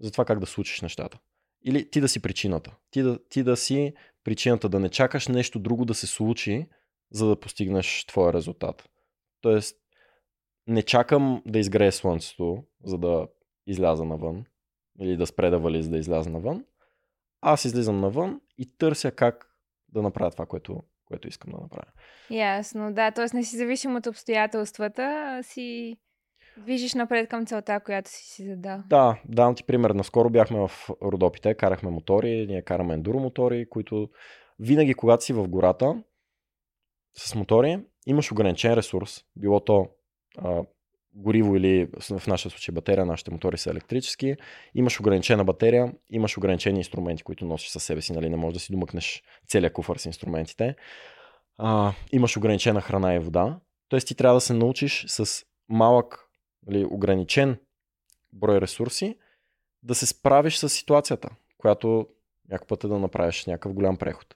[0.00, 1.18] за това как да случиш нещата.
[1.64, 2.74] Или ти да си причината.
[2.90, 6.66] Ти да, ти да си причината, да не чакаш нещо друго да се случи,
[7.10, 8.88] за да постигнеш твоя резултат.
[9.40, 9.76] Тоест,
[10.66, 13.26] не чакам да изгрее слънцето, за да
[13.66, 14.44] изляза навън,
[15.00, 16.64] или да спре да вали, за да изляза навън.
[17.40, 19.50] Аз излизам навън и търся как
[19.88, 21.90] да направя това, което, което искам да направя.
[22.30, 23.36] Ясно, да, т.е.
[23.36, 25.96] не си зависим от обстоятелствата, а си
[26.56, 28.82] движиш напред към целта, която си си задал.
[28.86, 29.90] Да, давам ти пример.
[29.90, 30.70] Наскоро бяхме в
[31.02, 34.08] Родопите, карахме мотори, ние караме ендуро мотори, които
[34.58, 36.02] винаги, когато си в гората
[37.16, 39.24] с мотори, имаш ограничен ресурс.
[39.36, 39.88] Било то
[40.38, 40.62] а,
[41.14, 44.36] гориво или в нашия случай батерия, нашите мотори са електрически.
[44.74, 48.30] Имаш ограничена батерия, имаш ограничени инструменти, които носиш със себе си, нали?
[48.30, 50.76] Не можеш да си домъкнеш целият куфър с инструментите.
[51.58, 53.60] А, имаш ограничена храна и вода.
[53.88, 56.28] Тоест ти трябва да се научиш с малък,
[56.66, 57.58] нали, ограничен
[58.32, 59.18] брой ресурси,
[59.82, 62.06] да се справиш с ситуацията, която
[62.50, 64.34] Някакъв път е да направиш някакъв голям преход.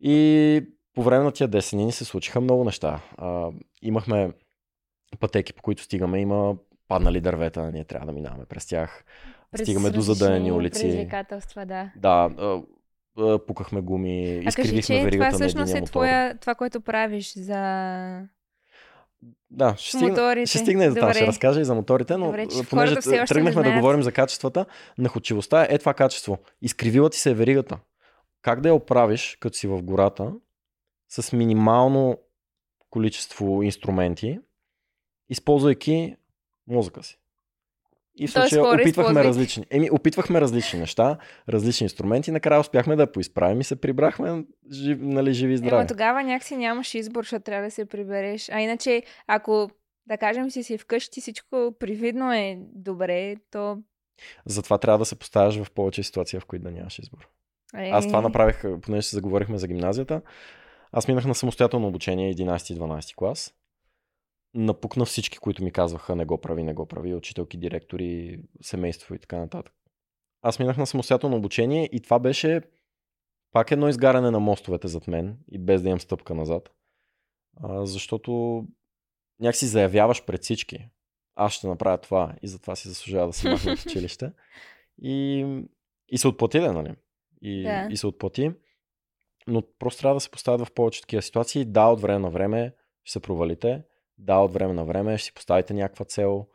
[0.00, 3.00] И по време на тия 10 дни ни се случиха много неща.
[3.16, 3.50] А,
[3.82, 4.32] имахме
[5.16, 6.56] пътеки, по които стигаме, има
[6.88, 9.04] паднали дървета, ние трябва да минаваме през тях.
[9.50, 10.82] През Стигаме до задънени улици.
[10.82, 11.90] Предизвикателства, да.
[11.96, 12.30] Да,
[13.46, 17.34] пукахме гуми, А кажи, изкривихме че това веригата на всъщност е твоя, това, което правиш
[17.34, 17.58] за
[19.50, 20.46] Да, ще стигна, моторите.
[20.46, 22.96] ще стигна и за това, ще разкажа и за моторите, но Добре, че понеже
[23.28, 24.66] тръгнахме да говорим за качествата,
[24.98, 26.38] находчивостта е това качество.
[26.62, 27.78] Изкривила ти се веригата.
[28.42, 30.32] Как да я оправиш, като си в гората,
[31.08, 32.18] с минимално
[32.90, 34.38] количество инструменти,
[35.28, 36.16] използвайки
[36.66, 37.18] мозъка си.
[38.20, 39.64] И в случая опитвахме различни.
[39.70, 42.30] Еми, опитвахме различни неща, различни инструменти.
[42.30, 45.74] Накрая успяхме да поизправим и се прибрахме жив, нали, живи и здрави.
[45.74, 48.48] Ема тогава някакси нямаш избор, защото трябва да се прибереш.
[48.48, 49.70] А иначе, ако
[50.06, 53.78] да кажем си си вкъщи, всичко привидно е добре, то...
[54.46, 57.28] Затова трябва да се поставяш в повече ситуации, в които да нямаш избор.
[57.76, 57.90] Е...
[57.90, 60.22] Аз това направих, понеже се заговорихме за гимназията.
[60.92, 63.54] Аз минах на самостоятелно обучение 11 и 12 клас.
[64.58, 69.18] Напукна всички, които ми казваха не го прави, не го прави, учителки, директори, семейство и
[69.18, 69.74] така нататък.
[70.42, 72.62] Аз минах на самостоятелно обучение и това беше
[73.52, 76.70] пак едно изгаряне на мостовете зад мен и без да имам стъпка назад.
[77.62, 78.64] А, защото
[79.40, 80.88] някакси заявяваш пред всички.
[81.34, 84.32] Аз ще направя това и затова си заслужава да си махна от училище.
[85.02, 85.46] И,
[86.08, 86.94] и се отплати, да, нали?
[87.42, 87.88] И, Да.
[87.90, 88.52] и се отплати.
[89.46, 91.64] Но просто трябва да се поставят в повече такива ситуации.
[91.64, 93.82] Да, от време на време ще се провалите.
[94.18, 96.46] Да, от време на време ще си поставите някаква цел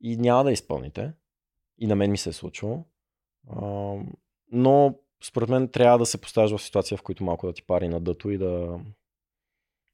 [0.00, 1.12] и няма да изпълните.
[1.78, 2.84] И на мен ми се е случвало.
[3.50, 3.94] А,
[4.52, 7.88] но според мен трябва да се поставиш в ситуация, в които малко да ти пари
[7.88, 8.80] на дъто и да,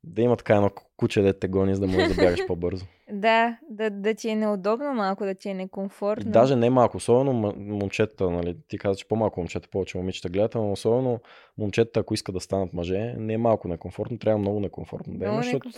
[0.04, 2.86] да има така едно куче, да те гони, за да можеш да бягаш по-бързо.
[3.14, 6.28] Да, да, да ти е неудобно малко, да ти е некомфортно.
[6.28, 10.54] И даже не малко, особено момчета, нали, ти каза, че по-малко момчета, повече момичета гледат,
[10.54, 11.20] но особено
[11.58, 15.42] момчета, ако искат да станат мъже, не е малко некомфортно, трябва много некомфортно да Много
[15.42, 15.70] защото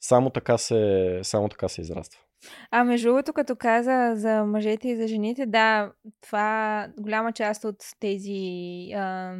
[0.00, 2.20] само така, се, само така се израства.
[2.70, 7.76] А между другото, като каза за мъжете и за жените, да, това голяма част от
[8.00, 9.34] тези а,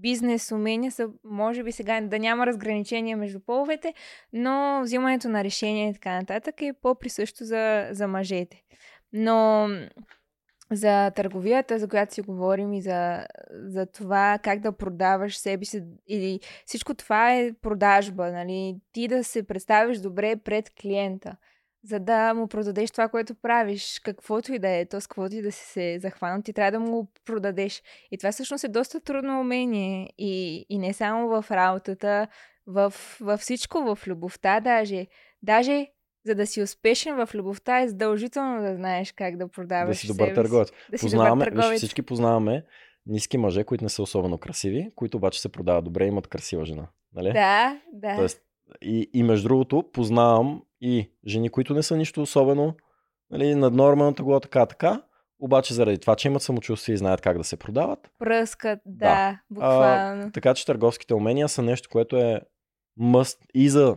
[0.00, 3.94] бизнес умения са, може би сега да няма разграничение между половете,
[4.32, 8.62] но взимането на решения и така нататък е по-присъщо за, за мъжете.
[9.12, 9.68] Но
[10.72, 15.82] за търговията, за която си говорим и за, за това как да продаваш себе си
[16.08, 18.76] или всичко това е продажба, нали?
[18.92, 21.36] Ти да се представиш добре пред клиента
[21.84, 25.42] за да му продадеш това, което правиш, каквото и да е, то с каквото и
[25.42, 27.82] да си се захванал, ти трябва да му продадеш.
[28.10, 30.10] И това всъщност е доста трудно умение.
[30.18, 32.26] И, и не само в работата,
[32.66, 35.06] в, във всичко, в любовта даже.
[35.42, 35.86] Даже
[36.26, 40.06] за да си успешен в любовта е задължително да знаеш как да продаваш да си
[40.06, 40.72] добър себе търговец.
[40.90, 42.64] Да си Познаваме, добър виж, всички познаваме
[43.06, 46.64] ниски мъже, които не са особено красиви, които обаче се продават добре и имат красива
[46.64, 46.86] жена.
[47.14, 47.32] Нали?
[47.32, 48.16] Да, да.
[48.16, 48.42] Тоест,
[48.82, 52.74] и, и между другото, познавам и жени, които не са нищо особено,
[53.30, 55.02] нали, над нормалната го така, така,
[55.38, 58.10] обаче заради това, че имат самочувствие и знаят как да се продават.
[58.18, 59.40] Пръскат, да, Да.
[59.50, 60.32] буквално.
[60.32, 62.40] Така че търговските умения са нещо, което е
[62.96, 63.96] мъст и за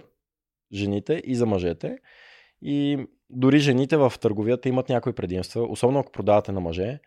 [0.74, 1.98] жените, и за мъжете.
[2.62, 7.00] И дори жените в търговията имат някои предимства, особено ако продавате на мъже.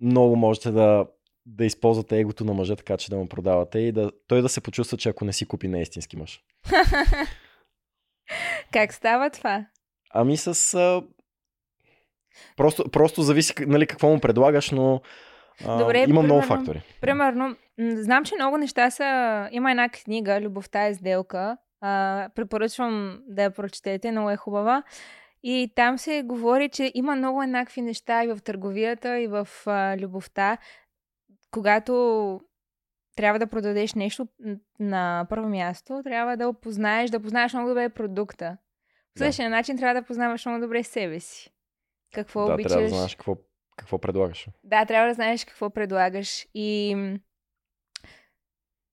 [0.00, 1.06] Много можете да,
[1.46, 4.60] да използвате егото на мъжа, така че да му продавате и да, той да се
[4.60, 6.42] почувства, че ако не си купи, не е истински мъж.
[8.72, 9.66] как става това?
[10.14, 10.74] Ами с...
[10.74, 11.02] А...
[12.56, 15.00] Просто, просто зависи нали, какво му предлагаш, но
[15.66, 16.82] а, Добре, има много примерно- фактори.
[17.00, 19.48] Примерно, знам, че много неща са...
[19.52, 21.56] Има една книга, Любовта е сделка.
[21.80, 24.82] А, препоръчвам да я прочетете, много е хубава.
[25.42, 29.96] И там се говори, че има много еднакви неща и в търговията, и в а,
[29.98, 30.58] любовта.
[31.50, 32.40] Когато
[33.16, 34.28] трябва да продадеш нещо
[34.78, 38.56] на първо място, трябва да опознаеш, да познаеш много добре продукта.
[39.14, 39.24] По Да.
[39.24, 41.50] същия начин трябва да познаваш много добре себе си.
[42.14, 42.72] Какво да, обичаш.
[42.72, 43.36] трябва да знаеш какво,
[43.76, 44.48] какво предлагаш.
[44.64, 46.46] Да, трябва да знаеш какво предлагаш.
[46.54, 46.96] И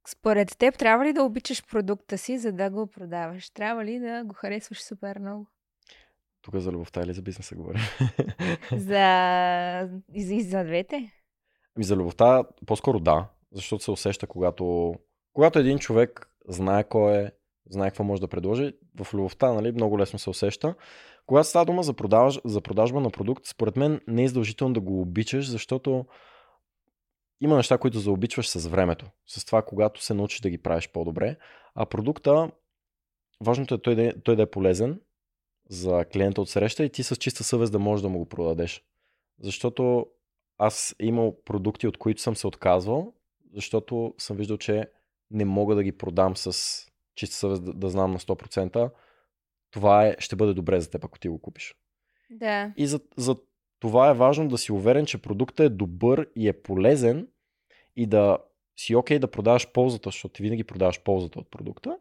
[0.08, 3.50] според теб, трябва ли да обичаш продукта си, за да го продаваш?
[3.50, 5.48] Трябва ли да го харесваш супер много?
[6.42, 7.80] Тук за любовта или за бизнеса говоря.
[8.72, 11.12] За- и за двете?
[11.76, 14.96] Ами за любовта по-скоро да, защото се усеща, когато,
[15.34, 17.32] когато един човек знае кой е,
[17.70, 20.76] знае какво може да предложи, в любовта нали, много лесно се усеща.
[21.26, 24.80] Когато става дума за, продаж, за продажба на продукт, според мен не е задължително да
[24.80, 26.06] го обичаш, защото
[27.42, 29.06] има неща, които заобичваш с времето.
[29.26, 31.38] С това, когато се научиш да ги правиш по-добре.
[31.76, 32.52] А продукта,
[33.42, 35.02] важното е той да е, той да е полезен
[35.70, 38.84] за клиента от среща и ти с чиста съвест да можеш да му го продадеш.
[39.40, 40.08] Защото
[40.58, 43.14] аз имал продукти, от които съм се отказвал,
[43.54, 44.92] защото съм виждал, че
[45.32, 46.84] не мога да ги продам с
[47.16, 48.92] чиста съвест да, да знам на 100%.
[49.72, 51.76] Това е, ще бъде добре за теб, ако ти го купиш.
[52.30, 52.74] Да.
[52.78, 53.36] И за, за
[53.80, 57.28] това е важно да си уверен, че продуктът е добър и е полезен
[57.96, 58.38] и да
[58.80, 61.98] си окей да продаваш ползата, защото ти винаги продаваш ползата от продукта.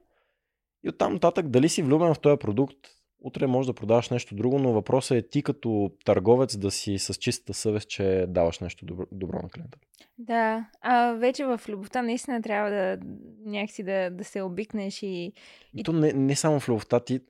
[0.85, 2.77] И оттам нататък дали си влюбен в този продукт,
[3.21, 7.15] утре можеш да продаваш нещо друго, но въпросът е ти като търговец да си с
[7.15, 9.79] чистата съвест, че даваш нещо добро, добро на клиента.
[10.19, 12.99] Да, а вече в любовта наистина трябва да
[13.45, 15.33] някакси да, да се обикнеш и...
[15.75, 17.21] И то не, не само в любовта, ти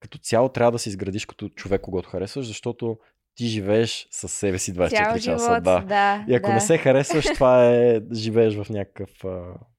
[0.00, 2.98] като цяло трябва да се изградиш като човек, когато харесваш, защото
[3.34, 5.44] ти живееш със себе си 24 цял часа.
[5.44, 5.62] живот.
[5.62, 5.80] да.
[5.80, 6.24] да.
[6.28, 6.54] И ако да.
[6.54, 9.10] не се харесваш, това е живееш в някакъв...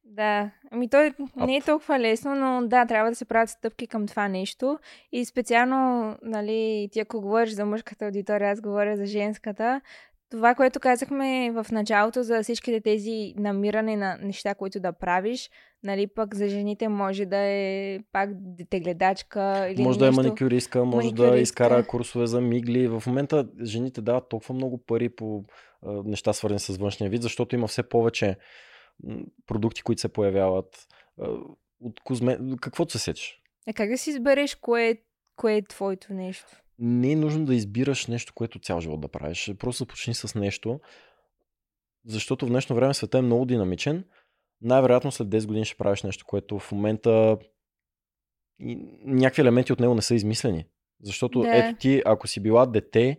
[0.04, 4.08] Да, ами той не е толкова лесно, но да, трябва да се правят стъпки към
[4.08, 4.80] това нещо.
[5.12, 9.82] И специално, нали, ти ако говориш за мъжката аудитория, аз говоря за женската.
[10.32, 15.50] Това, което казахме в началото за всичките тези намиране на неща, които да правиш,
[15.84, 20.24] нали, пък за жените може да е пак детегледачка или Може да е нещо.
[20.24, 21.42] маникюристка, може да Маникюристка.
[21.42, 22.88] изкара курсове за мигли.
[22.88, 25.44] В момента жените дават толкова много пари по
[25.86, 28.38] а, неща свързани с външния вид, защото има все повече
[29.48, 30.88] продукти, които се появяват.
[31.22, 31.30] А,
[31.80, 32.40] от козме...
[32.62, 33.42] Каквото се сечеш.
[33.68, 34.98] Е, как да си избереш кое,
[35.36, 36.66] кое е твоето нещо?
[36.80, 39.52] не е нужно да избираш нещо, което цял живот да правиш.
[39.60, 40.80] Просто започни с нещо,
[42.06, 44.06] защото в днешно време света е много динамичен.
[44.62, 47.38] Най-вероятно след 10 години ще правиш нещо, което в момента
[48.60, 50.66] и някакви елементи от него не са измислени.
[51.02, 51.58] Защото Да.
[51.58, 53.18] ето ти, ако си била дете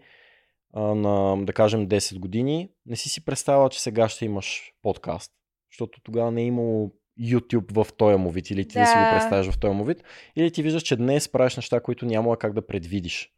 [0.73, 5.33] а, на, да кажем, 10 години, не си си представила, че сега ще имаш подкаст.
[5.77, 8.93] Защото тогава не е имало YouTube в този му вид или ти да, да си
[8.97, 10.05] го представяш в този му вид.
[10.37, 13.33] Или ти виждаш, че днес правиш неща, които няма как да предвидиш.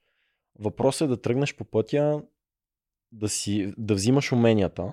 [0.59, 2.23] Въпросът е да тръгнеш по пътя,
[3.13, 4.93] да, си, да взимаш уменията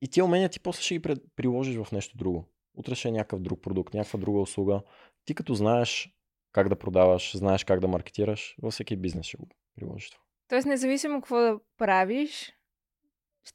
[0.00, 2.44] и тия умения ти после ще ги пред- приложиш в нещо друго.
[2.76, 4.82] Утре ще е някакъв друг продукт, някаква друга услуга.
[5.24, 6.14] Ти като знаеш
[6.52, 10.22] как да продаваш, знаеш как да маркетираш, във всеки бизнес ще го приложиш това.
[10.48, 12.52] Тоест, независимо какво да правиш,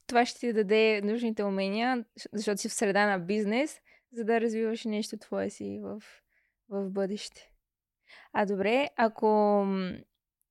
[0.08, 4.86] това ще ти даде нужните умения, защото си в среда на бизнес, за да развиваш
[4.86, 6.02] нещо твое си в,
[6.70, 7.50] в бъдеще.
[8.34, 9.66] А добре, ако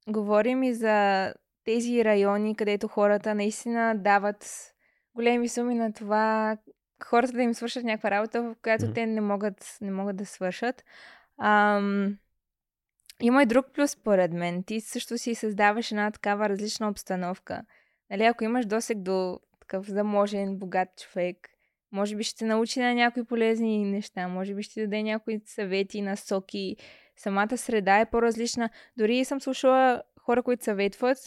[0.09, 4.73] говорим и за тези райони, където хората наистина дават
[5.15, 6.57] големи суми на това,
[7.05, 8.95] хората да им свършат някаква работа, в която Мгм.
[8.95, 10.85] те не могат, не могат да свършат.
[11.43, 12.19] Ам,
[13.21, 14.63] има и друг плюс, според мен.
[14.65, 17.63] Ти също си създаваш една такава различна обстановка.
[18.13, 21.49] Нали, ако имаш досег до такъв заможен, богат човек,
[21.93, 25.41] може би ще те научи на някои полезни неща, може би ще ти даде някои
[25.47, 26.77] съвети, насоки.
[27.17, 28.71] Самата среда е по-различна.
[28.97, 31.19] Дори съм слушала хора, които съветват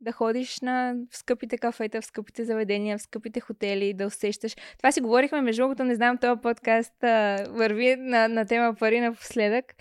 [0.00, 4.56] да ходиш на в скъпите кафета, в скъпите заведения, в скъпите хотели, да усещаш.
[4.78, 9.00] Това си говорихме, между другото, не знам, този подкаст а, върви на, на тема пари
[9.00, 9.74] напоследък.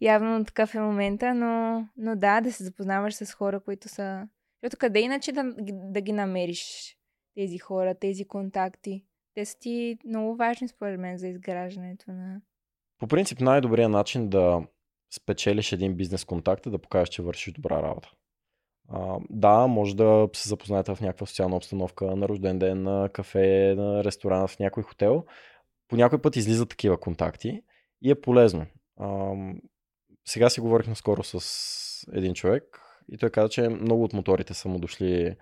[0.00, 4.28] Явно такъв е момента, но, но да, да се запознаваш с хора, които са...
[4.64, 6.96] Защото къде иначе да, да ги намериш
[7.34, 9.04] тези хора, тези контакти?
[9.34, 12.40] Те са ти много важни, според мен, за изграждането на...
[12.98, 14.62] По принцип най-добрият начин да
[15.14, 18.12] спечелиш един бизнес контакт е да покажеш, че вършиш добра работа.
[18.88, 23.74] А, да, може да се запознаете в някаква социална обстановка, на рожден ден, на кафе,
[23.76, 25.24] на ресторант, в някой хотел.
[25.88, 27.62] По някой път излизат такива контакти
[28.02, 28.66] и е полезно.
[28.96, 29.34] А,
[30.24, 34.68] сега си говорих наскоро с един човек и той каза, че много от моторите са
[34.68, 35.36] му дошли,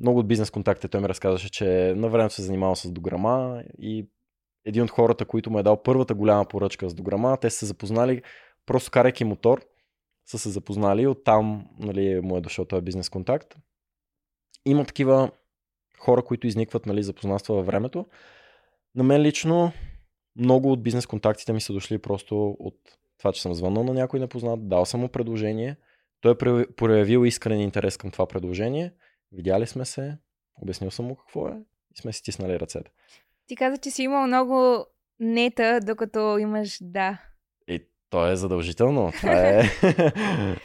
[0.00, 3.62] много от бизнес контактите той ми разказваше, че на времето се е занимавал с дограма
[3.78, 4.08] и
[4.64, 7.66] един от хората, които му е дал първата голяма поръчка с дограма, те са се
[7.66, 8.22] запознали,
[8.66, 9.64] просто карайки мотор,
[10.26, 13.56] са се запознали оттам нали, му е дошъл този бизнес контакт.
[14.66, 15.30] Има такива
[15.98, 18.06] хора, които изникват нали, запознанства във времето.
[18.94, 19.72] На мен лично
[20.36, 22.76] много от бизнес контактите ми са дошли просто от
[23.18, 25.76] това, че съм звъннал на някой непознат, дал съм му предложение,
[26.24, 28.92] той е прояви- проявил искрен интерес към това предложение,
[29.32, 30.18] видяли сме се,
[30.62, 31.52] обяснил съм му какво е
[31.94, 32.90] и сме си стиснали ръцете.
[33.46, 34.86] Ти каза, че си имал много
[35.20, 37.18] нета, докато имаш да.
[37.68, 39.12] И то е задължително.
[39.12, 39.62] Това е...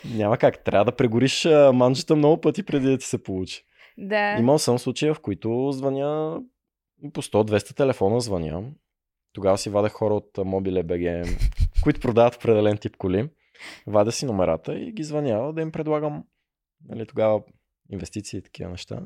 [0.15, 0.63] Няма как.
[0.63, 3.63] Трябва да прегориш манджата много пъти преди да ти се получи.
[3.97, 4.35] Да.
[4.39, 6.41] Имал съм случаи, в които звъня
[7.13, 8.63] по 100-200 телефона звъня.
[9.33, 11.37] Тогава си вадех хора от Mobile BG,
[11.83, 13.29] които продават определен тип коли.
[13.87, 16.23] Вадя си номерата и ги звъня да им предлагам
[16.85, 17.41] нали, тогава
[17.91, 19.01] инвестиции и такива неща.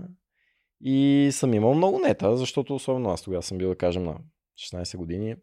[0.82, 4.18] И съм имал много нета, защото особено аз тогава съм бил, да кажем, на
[4.60, 5.36] 16 години.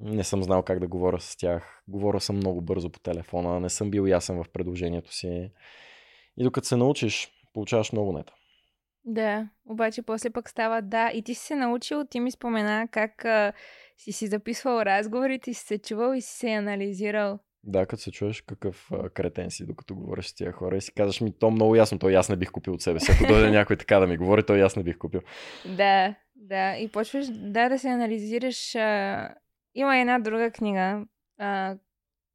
[0.00, 1.82] Не съм знал как да говоря с тях.
[1.88, 5.50] Говоря съм много бързо по телефона, не съм бил ясен в предложението си.
[6.36, 8.34] И докато се научиш, получаваш много нета.
[9.04, 11.10] Да, обаче после пък става да.
[11.14, 13.52] И ти си се научил, ти ми спомена как а,
[13.96, 17.38] си си записвал разговорите, си се чувал и си се анализирал.
[17.68, 20.92] Да, като се чуеш какъв а, кретен си, докато говориш с тия хора и си
[20.92, 23.12] казваш ми, то много ясно, то аз не бих купил от себе си.
[23.12, 25.20] Ако дойде някой така да ми говори, то аз не бих купил.
[25.76, 26.76] Да, да.
[26.76, 28.74] И почваш да, да се анализираш.
[28.74, 29.34] А...
[29.74, 31.06] Има една друга книга,
[31.38, 31.76] а,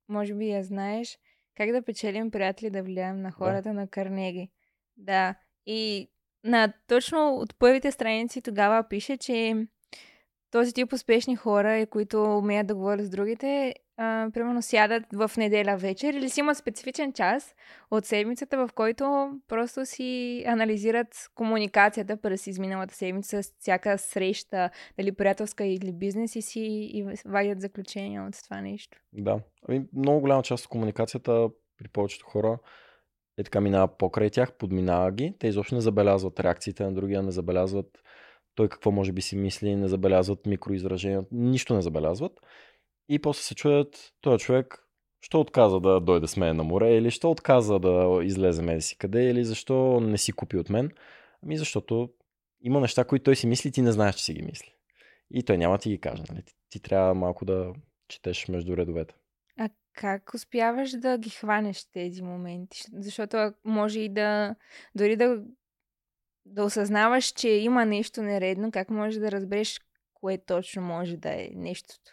[0.10, 1.18] може би я знаеш,
[1.58, 4.52] как да печелим приятели да влияем на хората на Карнеги.
[4.98, 5.36] Да.
[5.66, 6.10] И
[6.44, 9.68] на точно от първите страници тогава пише, че
[10.54, 15.78] този тип успешни хора, които умеят да говорят с другите, а, примерно сядат в неделя
[15.78, 17.56] вечер или си имат специфичен час
[17.92, 25.12] от седмицата, в който просто си анализират комуникацията през изминалата седмица, с всяка среща, дали
[25.12, 26.62] приятелска или бизнес и си
[26.94, 28.98] и вадят заключения от това нещо.
[29.14, 29.40] Да.
[29.70, 32.58] Ами, много голяма част от комуникацията при повечето хора
[33.38, 35.34] е така минава покрай тях, подминава ги.
[35.40, 38.03] Те изобщо не забелязват реакциите на другия, не забелязват
[38.56, 42.32] той какво може би си мисли, не забелязват микроизражения, нищо не забелязват.
[43.10, 44.88] И после се чуят, този човек,
[45.22, 48.98] що отказа да дойде с мен на море, или що отказа да излезе мен си
[48.98, 50.92] къде, или защо не си купи от мен.
[51.44, 52.10] Ами защото
[52.62, 54.74] има неща, които той си мисли, ти не знаеш, че си ги мисли.
[55.32, 56.24] И той няма ти ги каже.
[56.30, 56.44] Нали?
[56.44, 57.74] Ти, ти трябва малко да
[58.08, 59.16] четеш между редовете.
[59.58, 62.84] А как успяваш да ги хванеш тези моменти?
[62.94, 64.56] Защото може и да,
[64.96, 65.44] дори да,
[66.46, 69.82] да осъзнаваш, че има нещо нередно, как можеш да разбереш
[70.14, 72.12] кое точно може да е нещото?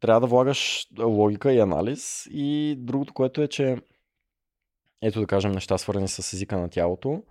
[0.00, 2.26] Трябва да влагаш логика и анализ.
[2.30, 3.76] И другото, което е, че
[5.02, 7.22] ето да кажем неща свързани с езика на тялото.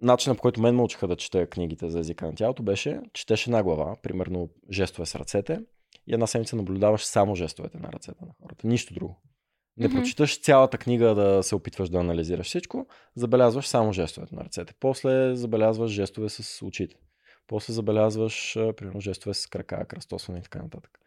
[0.00, 3.46] Начинът по който мен ме учиха да чета книгите за езика на тялото беше, четеш
[3.46, 5.60] една глава, примерно жестове с ръцете,
[6.06, 8.66] и една седмица наблюдаваш само жестовете на ръцете на хората.
[8.66, 9.22] Нищо друго.
[9.76, 9.96] Не Мгм.
[9.96, 14.74] прочиташ цялата книга да се опитваш да анализираш всичко, забелязваш само жестовете на ръцете.
[14.80, 16.96] После забелязваш жестове с очите.
[17.46, 21.00] После забелязваш, примерно, жестове с крака, кръстосване и така нататък.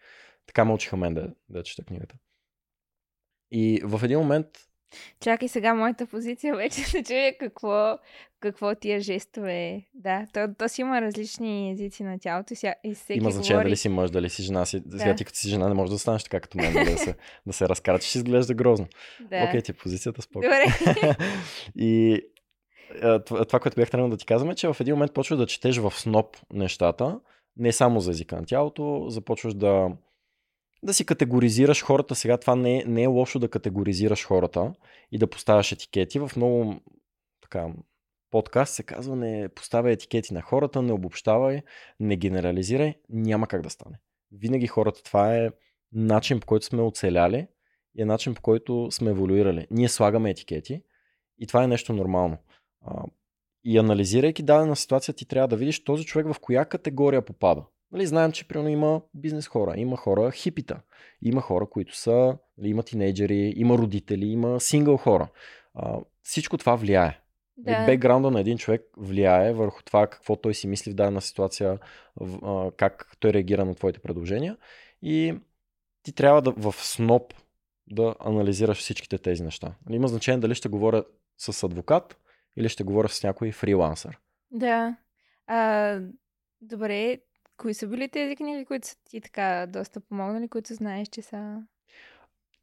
[0.45, 2.15] Така ме учиха мен да, да чета книгата.
[3.51, 4.47] И в един момент
[5.19, 7.97] Чакай сега моята позиция вече се чуя какво,
[8.39, 9.83] какво тия жестове.
[9.93, 13.69] Да, то, то си има различни езици на тялото ся, и всеки има значение говори...
[13.69, 14.65] дали си мъж, дали си жена.
[14.65, 14.99] Си, Да.
[14.99, 17.15] Сега ти като си жена не можеш да станеш така като мен, нали, да се,
[17.47, 18.87] да се разкарачиш, изглежда грозно.
[19.29, 19.43] Да.
[19.43, 20.55] Окей, ти е позицията спокойно.
[20.87, 21.15] Добре.
[21.75, 22.21] и
[23.25, 25.77] това, което бях тръгнал да ти казвам е, че в един момент почваш да четеш
[25.77, 27.19] в сноп нещата,
[27.57, 29.89] не само за езика на тялото, започваш да,
[30.83, 32.15] да си категоризираш хората.
[32.15, 34.73] Сега това не е, не е лошо да категоризираш хората
[35.11, 36.19] и да поставяш етикети.
[36.19, 36.75] В много
[37.41, 37.67] така,
[38.31, 41.61] подкаст се казва не поставяй етикети на хората, не обобщавай,
[41.99, 42.93] не генерализирай.
[43.09, 43.99] Няма как да стане.
[44.31, 45.49] Винаги хората, това е
[45.91, 47.47] начин по който сме оцеляли
[47.95, 49.67] и е начин по който сме еволюирали.
[49.71, 50.81] Ние слагаме етикети
[51.39, 52.37] и това е нещо нормално.
[53.63, 57.65] И анализирайки дадена ситуация, ти трябва да видиш този човек в коя категория попада.
[57.91, 60.81] Нали, знаем, че примерно има бизнес хора, има хора хипита,
[61.21, 65.27] има хора, които са, нали, има тинейджери, има родители, има сингъл хора.
[65.73, 67.19] А, всичко това влияе.
[67.57, 67.79] Да.
[67.79, 67.85] Да.
[67.85, 71.79] Бекграунда на един човек влияе върху това какво той си мисли в дадена ситуация,
[72.77, 74.57] как той реагира на твоите предложения.
[75.01, 75.35] И
[76.03, 77.33] ти трябва да в сноп
[77.87, 79.75] да анализираш всичките тези неща.
[79.85, 81.03] Нали, Има значение дали ще говоря
[81.37, 82.17] с адвокат
[82.55, 84.19] или ще говоря с някой фрилансър.
[84.51, 84.97] Да.
[85.47, 85.99] А,
[86.61, 87.19] добре,
[87.59, 91.63] кои са били тези книги, които са ти така доста помогнали, които знаеш, че са...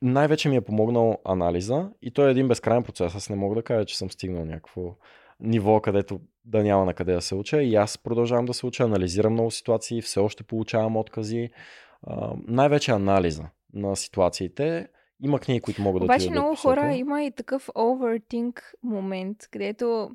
[0.03, 3.15] Най-вече ми е помогнал анализа и той е един безкрайен процес.
[3.15, 4.97] Аз не мога да кажа, че съм стигнал някакво
[5.41, 7.63] ниво, където да няма на къде да се уча.
[7.63, 11.51] И аз продължавам да се уча, анализирам много ситуации, все още получавам откази.
[12.03, 14.89] А, най-вече анализа на ситуациите.
[15.23, 20.11] Има книги, които могат да ти Обаче много хора има и такъв overthink момент, където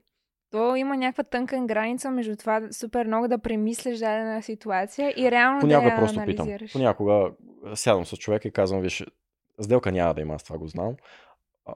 [0.52, 5.60] то има някаква тънка граница между това супер много да премисляш дадена ситуация и реално
[5.60, 6.44] Понякога да я просто питам.
[6.48, 6.74] анализираш.
[6.74, 7.32] Понякога
[7.76, 9.06] сядам с човека и казвам, виж,
[9.60, 10.96] сделка няма да има, аз това го знам.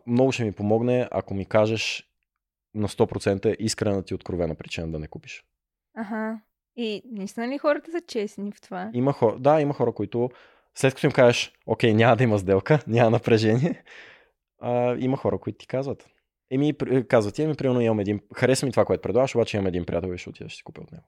[0.08, 2.10] Много ще ми помогне, ако ми кажеш
[2.74, 5.46] на 100% искрената ти откровена причина да не купиш.
[5.98, 6.40] Аха.
[6.76, 8.90] И наистина ли хората са честни в това?
[8.94, 10.30] Има хора, да, има хора, които
[10.76, 13.84] след като им кажеш, окей, няма да има сделка, няма напрежение,
[14.60, 16.10] а, има хора, които ти казват.
[16.56, 19.68] Еми, при- казват ти, еми, примерно имам един, харесва ми това, което предлагаш, обаче имам
[19.68, 21.04] един приятел и ще отидеш да си купя от него.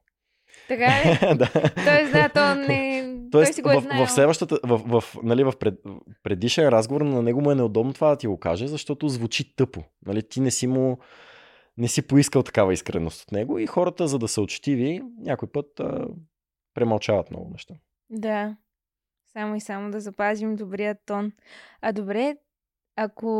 [0.68, 1.18] Така ли?
[1.38, 1.50] да.
[1.84, 3.02] Тоест, да, то не...
[3.30, 4.06] той Тоест, си го е в, знаел.
[4.06, 5.74] в следващата, в, в, нали, в пред,
[6.22, 9.84] предишен разговор на него му е неудобно това да ти го каже, защото звучи тъпо.
[10.06, 10.98] Нали, ти не си му
[11.76, 15.80] не си поискал такава искреност от него и хората, за да са учтиви, някой път
[15.80, 16.08] а,
[16.74, 17.74] премълчават много неща.
[18.10, 18.56] Да.
[19.32, 21.32] Само и само да запазим добрия тон.
[21.80, 22.36] А добре,
[22.96, 23.30] ако...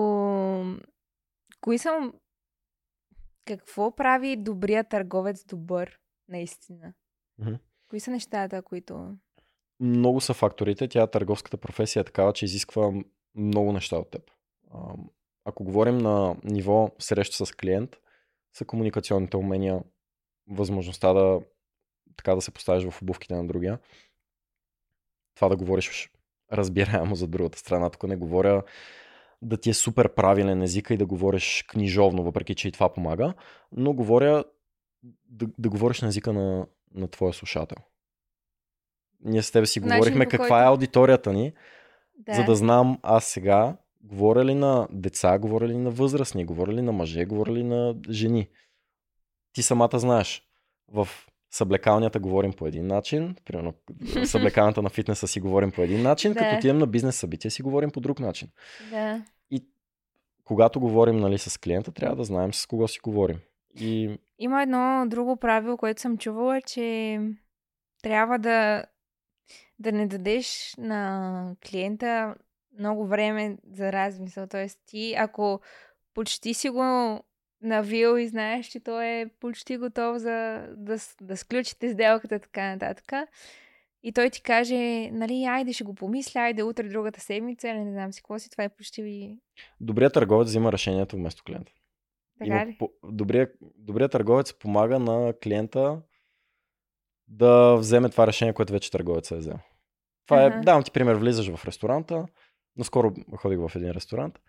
[1.60, 2.12] Кои са...
[3.44, 5.98] какво прави добрият търговец добър,
[6.28, 6.94] наистина?
[7.38, 7.54] Мгм.
[7.88, 9.16] Кои са нещата, които...
[9.80, 10.88] Много са факторите.
[10.88, 12.92] Тя търговската професия е такава, че изисква
[13.34, 14.30] много неща от теб.
[15.44, 17.96] Ако говорим на ниво среща с клиент,
[18.56, 19.82] са комуникационните умения,
[20.50, 21.40] възможността да,
[22.16, 23.78] така да се поставиш в обувките на другия.
[25.34, 26.10] Това да говориш
[26.52, 27.90] разбираемо за другата страна.
[27.90, 28.62] Тук не говоря
[29.42, 33.34] да ти е супер правилен езика и да говориш книжовно, въпреки че и това помага,
[33.72, 34.44] но говоря
[35.28, 37.76] да, да говориш на езика на, на твоя слушател.
[39.24, 41.52] Ние с тебе си Начин, говорихме каква който- е аудиторията ни,
[42.18, 42.34] Да.
[42.34, 46.82] за да знам аз сега говоря ли на деца, говоря ли на възрастни, говоря ли
[46.82, 48.48] на мъже, говоря ли на жени.
[49.52, 50.42] Ти самата знаеш.
[50.88, 51.08] В
[51.50, 56.32] съблекалнята говорим по един начин, примерно в съблекалнята на фитнеса си говорим по един начин,
[56.32, 56.40] Да.
[56.40, 58.48] като отидем на бизнес събития си говорим по друг начин.
[58.90, 59.22] Да.
[60.48, 63.38] Когато говорим нали, с клиента, трябва да знаем с кого си говорим.
[63.80, 67.20] И Има едно друго правило, което съм чувала, че
[68.02, 68.84] трябва да,
[69.78, 72.34] да не дадеш на клиента
[72.78, 74.46] много време за размисъл.
[74.46, 75.60] Тоест ти, ако
[76.14, 77.20] почти си го
[77.62, 83.28] навил и знаеш, че той е почти готов за да, да сключите сделката, така нататък.
[84.02, 88.12] И той ти каже, нали, айде ще го помисля, айде утре другата седмица, не знам
[88.12, 89.38] си какво си, това е почти ви...
[89.80, 91.72] добрият търговец взима решението вместо клиента.
[92.38, 92.76] Така ли?
[92.78, 96.02] по- добрият, добрият търговец помага на клиента
[97.28, 99.58] да вземе това решение, което вече търговецът е взел.
[100.26, 100.58] Това Аха.
[100.58, 102.26] е, давам ти пример, влизаш в ресторанта,
[102.76, 104.40] наскоро ходих в един ресторант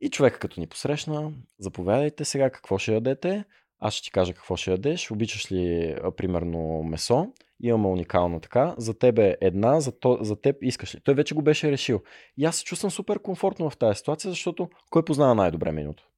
[0.00, 3.44] и човека като ни посрещна, заповядайте сега какво ще ядете,
[3.78, 7.32] аз ще ти кажа какво ще ядеш, обичаш ли примерно месо,
[7.62, 11.00] имаме уникална така, за теб е една, за, то, за теб искаш ли.
[11.00, 12.02] Той вече го беше решил.
[12.36, 16.08] И аз се чувствам супер комфортно в тази ситуация, защото кой познава най-добре менюто?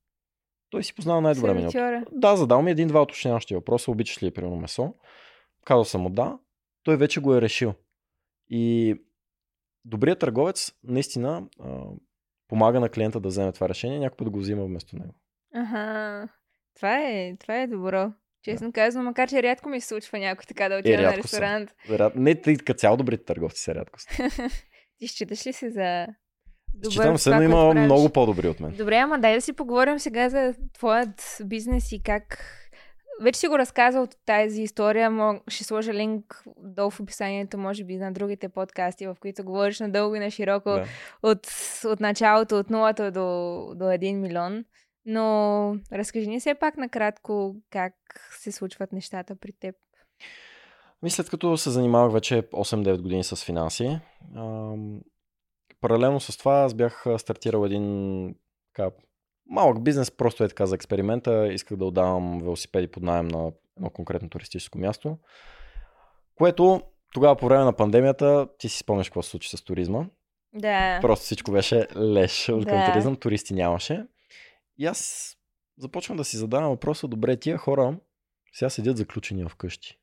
[0.71, 1.79] Той си познава най-добре менюто.
[2.13, 3.91] Да, задал ми един-два уточняващи въпроса.
[3.91, 4.95] Обичаш ли примерно месо?
[5.65, 6.39] Казал съм му да.
[6.83, 7.75] Той вече го е решил.
[8.51, 8.95] И
[9.85, 11.49] добрият търговец наистина
[12.49, 15.15] помага на клиента да вземе това решение, някой път го взима вместо него.
[15.55, 16.29] Аха.
[16.77, 18.13] Това е, това е добро.
[18.43, 21.37] Честно казвам, макар че рядко ми се случва някой така да отида на рядко са.
[21.37, 21.71] ресторант.
[21.89, 23.99] Вероят- Не, тъй като цяло добрите търговци са рядко.
[24.01, 24.09] са.
[24.99, 26.07] Ти считаш ли се за
[26.75, 27.85] добър Считам се, но има правиш?
[27.85, 28.73] много по-добри от мен.
[28.73, 32.39] Добре, ама дай да си поговорим сега за твоят бизнес и как...
[33.23, 37.85] Вече си го разказал от тази история, но ще сложа линк долу в описанието, може
[37.85, 40.85] би на другите подкасти, в които говориш надълго и на широко Да.
[41.23, 41.47] от,
[41.85, 43.21] от началото, от нулата до,
[43.75, 44.65] до 1 милион.
[45.07, 47.95] Но разкажи ни все пак накратко как
[48.39, 49.75] се случват нещата при теб.
[51.03, 53.99] Ми след като се занимавах вече 8-9 години с финанси,
[55.81, 58.35] паралелно с това аз бях стартирал един
[58.75, 58.91] така,
[59.47, 61.53] малък бизнес, просто е така за експеримента.
[61.53, 65.19] Исках да отдавам велосипеди под найем на едно конкретно туристическо място,
[66.35, 66.83] което
[67.15, 70.07] тогава по време на пандемията, ти си спомняш какво се случи с туризма.
[70.55, 70.99] Да.
[71.01, 72.93] Просто всичко беше леш от към Да.
[72.93, 74.07] туризъм, туристи нямаше.
[74.79, 75.33] И аз
[75.79, 77.97] започвам да си задавам въпроса, добре, тия хора
[78.53, 79.99] сега седят заключени вкъщи.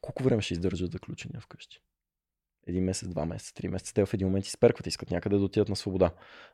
[0.00, 1.80] Колко време ще издържат заключени вкъщи?
[2.66, 3.94] Един месец, два месеца, три месеца.
[3.94, 6.10] Те в един момент изперкват, искат някъде да отидат на свобода,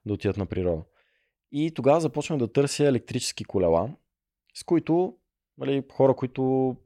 [0.06, 0.82] да отидат на природа.
[1.56, 3.90] И тогава започвам да търся електрически колела,
[4.54, 5.16] с които
[5.58, 6.76] нали, хора, които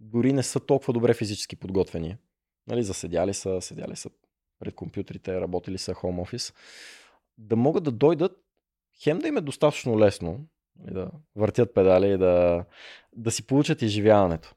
[0.00, 2.16] дори не са толкова добре физически подготвени.
[2.66, 4.10] Нали, заседяли са, седяли са
[4.58, 6.54] пред компютрите, работили са home office,
[7.38, 8.32] да могат да дойдат,
[9.02, 10.46] хем да им е достатъчно лесно,
[10.78, 12.64] нали, да въртят педали и да,
[13.16, 14.54] да си получат изживяването.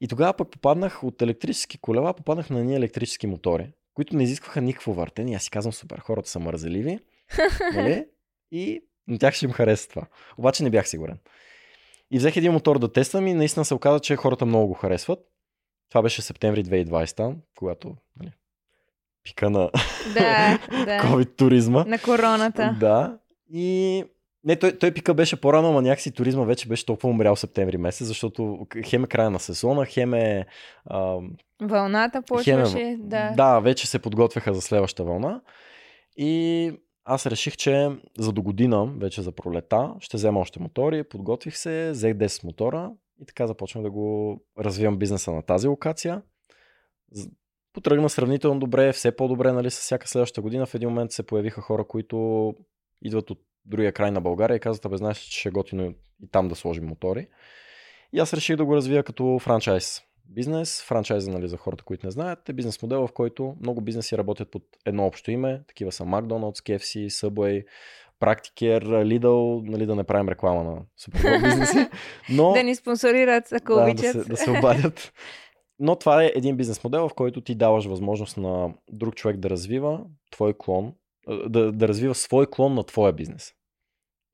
[0.00, 4.60] И тогава пък попаднах от електрически колела, попаднах на ние електрически мотори, които не изискваха
[4.60, 5.34] никакво въртене.
[5.34, 6.98] Аз си казвам, супер, хората са мързеливи,
[7.74, 8.06] нали?
[8.50, 10.06] И на тях ще им хареса това.
[10.38, 11.18] Обаче не бях сигурен.
[12.10, 15.18] И взех един мотор да тествам и наистина се оказа, че хората много го харесват.
[15.88, 18.32] Това беше септември 2020, когато нали,
[19.24, 19.70] пика на
[20.14, 21.00] Да, да.
[21.02, 21.84] COVID туризма.
[21.84, 22.76] На короната.
[22.80, 23.18] Да.
[23.52, 24.04] И
[24.44, 28.06] не, той, той пика беше по-рано, ама някакси туризма вече беше толкова умрял септември месец,
[28.06, 30.46] защото хем е края на сезона, хем е...
[30.86, 31.18] А,
[31.62, 32.80] Вълната хем почваше.
[32.80, 33.32] е Да.
[33.36, 35.40] да, вече се подготвяха за следващата вълна.
[36.16, 36.72] И
[37.04, 41.90] аз реших, че за до година, вече за пролета, ще взема още мотори, подготвих се,
[41.90, 42.90] взех 10 мотора
[43.22, 46.22] и така започнах да го развивам бизнеса на тази локация.
[47.72, 50.66] Потръгна сравнително добре, все по-добре, нали, с всяка следваща година.
[50.66, 52.54] В един момент се появиха хора, които
[53.02, 56.28] идват от другия край на България и казват, абе, знаеш, че ще е готино и
[56.30, 57.28] там да сложим мотори.
[58.12, 60.82] И аз реших да го развия като франчайз бизнес.
[60.82, 64.50] Франчайза, нали, за хората, които не знаят, е бизнес модел, в който много бизнеси работят
[64.50, 65.62] под едно общо име.
[65.68, 67.64] Такива са McDonald's, KFC, Subway,
[68.20, 71.88] Практикер, Lidl, нали, да не правим реклама на супербол бизнеси,
[72.30, 74.12] но Да ни спонсорират, ако да, да, обичат.
[74.12, 75.12] се, да се обадят.
[75.78, 79.50] Но това е един бизнес модел, в който ти даваш възможност на друг човек да
[79.50, 80.94] развива твой клон,
[81.48, 83.52] да, да развива свой клон на твоя бизнес.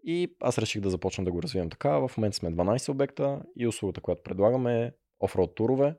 [0.05, 1.91] И аз реших да започна да го развивам така.
[1.99, 4.91] В момента сме 12 обекта и услугата, която предлагаме е
[5.21, 5.95] офроуд турове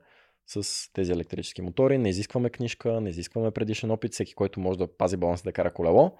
[0.46, 1.98] с тези електрически мотори.
[1.98, 4.12] Не изискваме книжка, не изискваме предишен опит.
[4.12, 6.16] Всеки, който може да пази баланс да кара колело,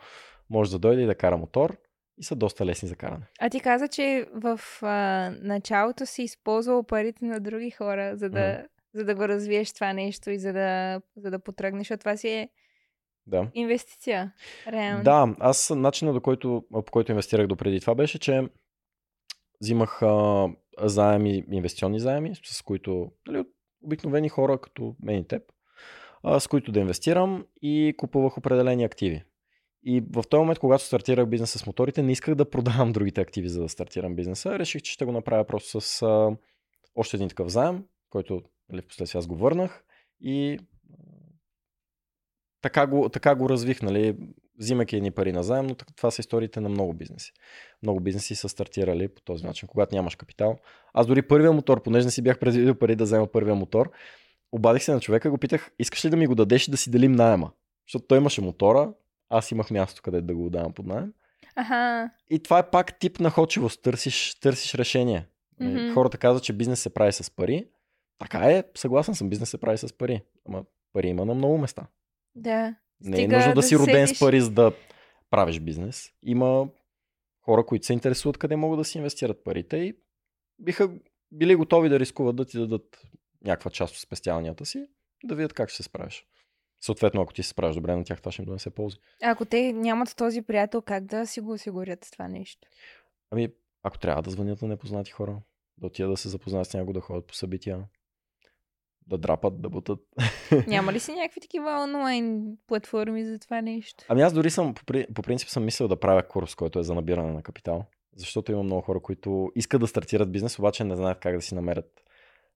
[0.50, 1.76] може да дойде и да кара мотор
[2.18, 3.26] и са доста лесни за каране.
[3.40, 8.52] А ти каза, че в а, началото си използвал парите на други хора, за да,
[8.52, 8.62] Мгм.
[8.94, 12.28] за да го развиеш това нещо и за да, за да потръгнеш, защото това си
[12.28, 12.48] е
[13.26, 13.50] Да.
[13.54, 14.32] инвестиция.
[14.66, 15.04] Реално.
[15.04, 18.42] Да, аз начинът до който, по който инвестирах до преди това беше, че
[19.60, 20.48] взимах а,
[20.82, 23.44] заеми, инвестиционни заеми, с които нали,
[23.82, 25.42] обикновени хора като мен и теб,
[26.38, 29.24] с които да инвестирам и купувах определени активи.
[29.84, 33.48] И в този момент, когато стартирах бизнеса с моторите, не исках да продавам другите активи,
[33.48, 34.58] за да стартирам бизнеса.
[34.58, 36.36] Реших, че ще го направя просто с а,
[36.94, 39.84] още един такъв заем, който нали, в последствие аз го върнах
[40.20, 40.58] и
[42.62, 44.16] така го, така го развих, нали,
[44.60, 47.32] взимайки едни пари на заем, но това са историите на много бизнеси.
[47.82, 50.58] Много бизнеси са стартирали по този начин, когато нямаш капитал.
[50.92, 53.90] Аз дори първия мотор, понеже не си бях предвидил пари да взема първия мотор,
[54.52, 56.76] обадих се на човека и го питах, искаш ли да ми го дадеш и да
[56.76, 57.50] си делим найема?
[57.86, 58.92] Защото той имаше мотора,
[59.28, 61.12] аз имах място къде да го отдавам под найем.
[61.56, 62.10] Аха.
[62.30, 65.26] И това е пак тип находчивост, търсиш, търсиш решение.
[65.60, 65.94] Mm-hmm.
[65.94, 67.68] Хората казват, че бизнес се прави с пари.
[68.18, 70.22] Така е, съгласен съм, бизнес се прави с пари.
[70.48, 71.86] Ама пари има на много места.
[72.34, 72.74] Да.
[73.00, 74.72] Не е нужно да, да си роден седиш- с пари, за да
[75.30, 76.10] правиш бизнес.
[76.22, 76.68] Има
[77.44, 79.94] хора, които се интересуват къде могат да си инвестират парите и
[80.58, 80.90] биха
[81.32, 83.02] били готови да рискуват да ти дадат
[83.44, 84.86] някаква част от спестяванията си,
[85.24, 86.26] да видят как ще се справиш.
[86.80, 88.96] Съответно, ако ти се справиш добре на тях, това ще им донесе ползи.
[89.22, 92.68] Ако те нямат този приятел, как да си го осигурят това нещо?
[93.30, 93.48] Ами,
[93.82, 95.42] ако трябва да звънят на непознати хора,
[95.78, 97.84] да отидат да се запознаят с някого, да ходят по събития,
[99.06, 99.98] да драпат, да бутат.
[100.66, 104.04] Няма ли си някакви такива онлайн платформи за това нещо?
[104.08, 106.82] Ами аз дори съм, по, при- по принцип съм мислил да правя курс, който е
[106.82, 107.84] за набиране на капитал.
[108.16, 111.54] Защото има много хора, които искат да стартират бизнес, обаче не знаят как да си
[111.54, 112.04] намерят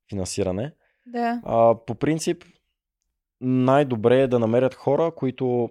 [0.08, 0.72] финансиране.
[1.06, 1.40] Да.
[1.44, 2.44] А, по принцип,
[3.40, 5.70] най-добре е да намерят хора, които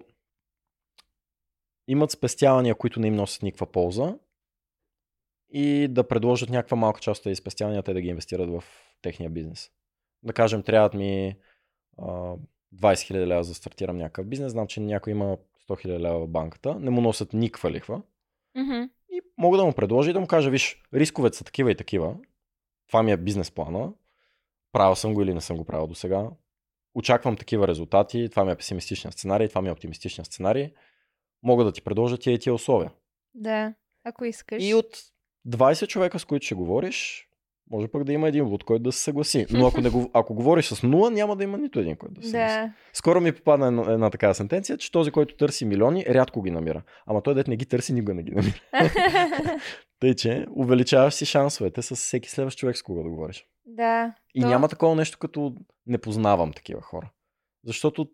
[1.88, 4.14] имат спестявания, които не им носят никаква полза
[5.48, 8.64] и да предложат някаква малка част от тези спестявания, те да ги инвестират в
[9.02, 9.70] техния бизнес.
[10.24, 11.36] Да кажем, трябват ми
[11.98, 12.36] а, 20
[12.74, 15.36] 000 лева за да стартирам някакъв бизнес, знам, че някой има
[15.68, 18.02] 100 000 лева в банката, не му носят никаква лихва
[18.56, 18.82] Мгм.
[19.10, 22.16] и мога да му предложа и да му кажа, виж, рисковете са такива и такива,
[22.86, 23.92] това ми е бизнес плана,
[24.72, 26.30] правил съм го или не съм го правил до сега,
[26.94, 30.72] очаквам такива резултати, това ми е песимистичен сценарий, това ми е оптимистичен сценарий,
[31.42, 32.92] мога да ти предложа тия и тия условия.
[33.34, 33.74] Да.
[34.04, 34.64] Ако искаш.
[34.64, 34.98] И от
[35.48, 37.28] 20 човека, с които ще говориш,
[37.70, 39.46] може пък да има един луд, който да се съгласи.
[39.50, 42.22] Но ако, не, го- ако говориш с нула, няма да има нито един, който да
[42.22, 42.54] се съгласи.
[42.56, 42.72] Да.
[42.92, 46.82] Скоро ми попадна една, една такава сентенция, че този, който търси милиони, рядко ги намира.
[47.06, 48.54] Ама той, дет не ги търси, никога не ги намира.
[50.00, 53.46] Тъй, че увеличаваш си шансовете с всеки следващ човек, с кого да говориш.
[53.66, 54.14] да.
[54.34, 55.54] И То- няма такова нещо, като
[55.86, 57.10] не познавам такива хора.
[57.64, 58.08] Защото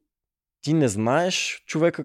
[0.63, 2.05] ти не знаеш човека,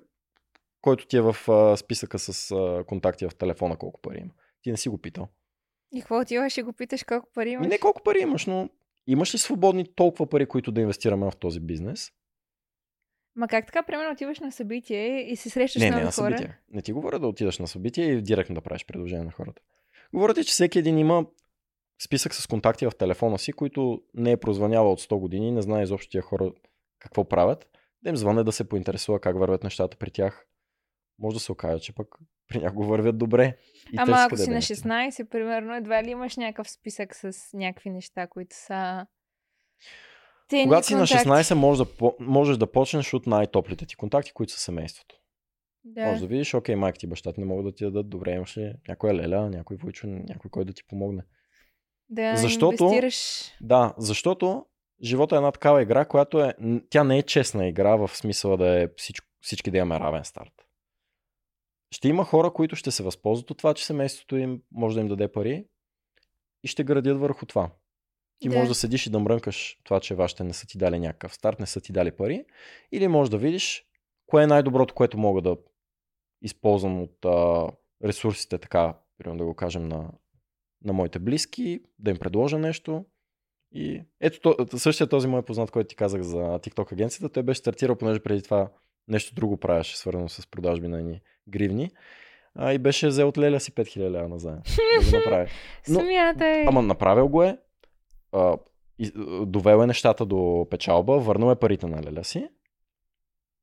[0.82, 4.32] който ти е в а, списъка с а, контакти в телефона, колко пари има.
[4.62, 5.28] Ти не си го питал.
[5.96, 7.68] И какво отиваш и го питаш колко пари имаш?
[7.68, 8.70] не колко пари имаш, но
[9.08, 12.12] имаш ли свободни толкова пари, които да инвестираме в този бизнес?
[13.36, 16.12] Ма как така, примерно, отиваш на събитие и се срещаш Не, не на хора?
[16.12, 16.58] събитие.
[16.70, 19.62] Не ти говоря да отидеш на събитие и директно да правиш предложение на хората.
[20.14, 21.26] Говоря ти, че всеки един има
[22.04, 25.84] списък с контакти в телефона си, които не е прозвънявал от 100 години, не знае
[25.84, 26.52] изобщо тия хора
[27.00, 27.68] какво правят.
[28.02, 30.48] Да им звъне да се поинтересува как вървят нещата при тях.
[31.20, 32.08] Може да се окаже, че пък
[32.48, 33.58] при някого вървят добре.
[33.94, 34.78] И Ама ако си да на инвестира.
[34.78, 39.08] 16, примерно, едва ли имаш някакъв списък с някакви неща, които са...
[40.50, 41.30] Ценни Когато си на контакти.
[41.30, 45.16] 16, можеш да, можеш да почнеш от най-топлите ти контакти, които са семейството.
[45.84, 46.06] Да.
[46.06, 48.58] Може да видиш, окей, майка ти баща ти не могат да ти дадат добре, имаш
[48.58, 51.24] ли някоя леля, някой войчо, някой, който да ти помогне.
[52.10, 53.52] да Защото- инвестираш.
[53.62, 54.66] Да, защото
[55.04, 56.54] живота е една такава игра, която е,
[56.90, 60.65] тя не е честна игра в смисъла да е всичко, всички да имаме равен старт.
[61.96, 65.08] Ще има хора, които ще се възползват от това, че семейството им може да им
[65.08, 65.66] даде пари
[66.64, 67.72] и ще градят върху това.
[68.40, 68.56] Ти Да.
[68.56, 71.60] можеш да седиш и да мрънкаш това, че вашите не са ти дали някакъв старт,
[71.60, 72.46] не са ти дали пари,
[72.92, 73.86] или можеш да видиш
[74.26, 75.58] кое е най-доброто, което мога да
[76.42, 77.68] използвам от а,
[78.04, 80.12] ресурсите, така, примерно да го кажем на,
[80.84, 83.06] на моите близки, да им предложа нещо.
[83.72, 87.60] И ето то, същия този мой познат, който ти казах за TikTok агенцията, той беше
[87.60, 88.72] стартирал, понеже преди това
[89.08, 91.92] нещо друго правеше, свързано с продажби на едни гривни.
[92.56, 94.60] а, и беше взел от Леля си 5000 лева назаем.
[95.02, 95.50] да го направи.
[95.90, 96.66] Но- Смятай.
[96.68, 97.58] Ама направил го е,
[98.32, 98.58] а,
[99.00, 102.48] и, довел е нещата до печалба, върнал е парите на Леля си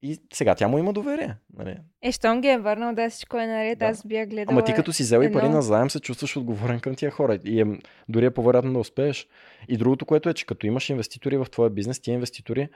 [0.03, 1.37] и сега тя му има доверие.
[1.59, 1.77] Нали?
[2.03, 3.85] Е, щом ги е върнал, да всичко е наред, Да.
[3.85, 4.55] аз бях гледала.
[4.59, 7.39] Ама ти като си взел и пари на заем, се чувстваш отговорен към тия хора.
[7.45, 7.67] И е,
[8.09, 9.29] дори е по-вероятно да успееш.
[9.69, 12.69] И другото, което е, че като имаш инвеститори в твоя бизнес, тия инвеститори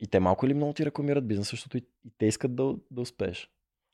[0.00, 3.00] и те малко или много ти рекламират бизнеса, защото и, и те искат да, да
[3.00, 3.50] успееш.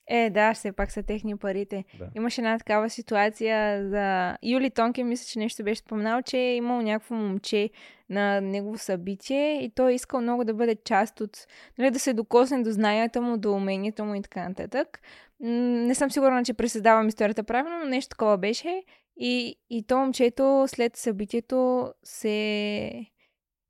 [0.07, 1.85] Е, да, все пак са техни парите.
[1.99, 2.11] Да.
[2.17, 4.37] Имаше една такава ситуация за...
[4.43, 7.71] Юли Тонке, мисля, че нещо беше споменал, че е имал някакво момче
[8.11, 11.47] на негово събитие и той е искал много да бъде част от...
[11.79, 15.01] Нали, да се докосне до знанията му, до умението му и така нататък.
[15.41, 18.83] Не съм сигурна, че пресъздавам историята правилно, но нещо такова беше.
[19.17, 23.07] И, и то момчето след събитието се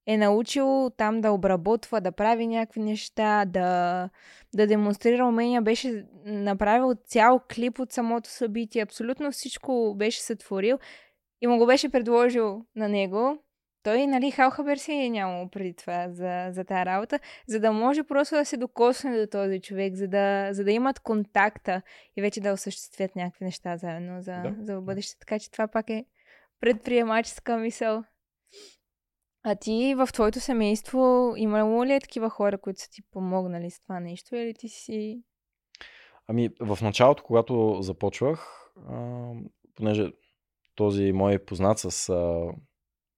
[0.07, 4.09] е научил там да обработва, да прави някакви неща, да,
[4.55, 5.63] да демонстрира умения.
[5.63, 8.83] Беше направил цял клип от самото събитие.
[8.83, 10.79] Абсолютно всичко беше сътворил
[11.41, 13.39] и му го беше предложил на него.
[13.83, 18.03] Той, нали, Халхабер си е нямал преди това за, за тази работа, за да може
[18.03, 21.83] просто да се докосне до този човек, за да, за да имат контакта
[22.17, 25.19] и вече да осъществят някакви неща заедно за, Да, за бъдеще.
[25.19, 26.05] Така че това пак е
[26.61, 28.05] предприемаческа мисъл.
[29.45, 33.81] А ти в твоето семейство имало ли е такива хора, които са ти помогнали с
[33.81, 35.23] това нещо или ти си...
[36.29, 39.31] Ами, в началото, когато започвах, а,
[39.75, 40.13] понеже
[40.75, 42.47] този мой познат с а,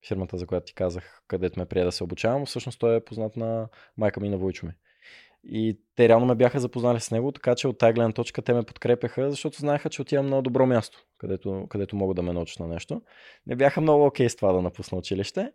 [0.08, 3.36] фирмата, за която ти казах, където ме прие да се обучавам, всъщност той е познат
[3.36, 4.72] на майка ми на Войчо ми.
[5.44, 8.54] И те реално ме бяха запознали с него, така че от тази гледна точка те
[8.54, 12.60] ме подкрепяха, защото знаеха, че отивам на добро място, където, където могат да ме научат
[12.60, 13.02] на нещо.
[13.46, 15.52] Не бяха много окей с това да напусна училище,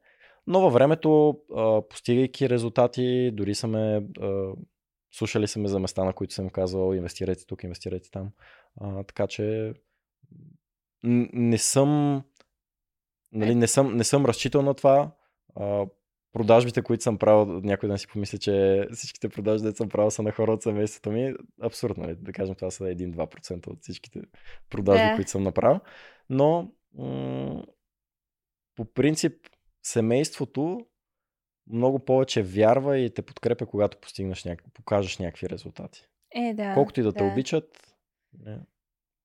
[0.47, 4.53] но във времето, а, постигайки резултати, дори са ме а,
[5.11, 8.31] слушали са ме за места, на които съм казвал, инвестирайте тук, инвестирайте там.
[8.81, 9.73] А, така че
[11.03, 12.23] не съм,
[13.31, 15.11] нали, не съм, не съм разчитал на това.
[15.55, 15.85] А,
[16.33, 20.21] продажбите, които съм правил, някой да си помисли, че всичките продажби, които съм правил, са
[20.23, 21.33] на хора от семейството ми.
[21.61, 22.15] Абсурдно, нали?
[22.15, 24.21] да кажем, това са 1-2% от всичките
[24.69, 25.15] продажби, Да.
[25.15, 25.79] които съм направил.
[26.29, 27.63] Но м-
[28.75, 29.33] по принцип
[29.89, 30.85] семейството
[31.67, 34.63] много повече вярва и те подкрепя, когато постигнеш няк...
[34.73, 36.07] покажеш някакви резултати.
[36.31, 36.73] Е, да.
[36.73, 37.31] Колкото и да те да.
[37.31, 37.95] обичат,
[38.39, 38.59] не,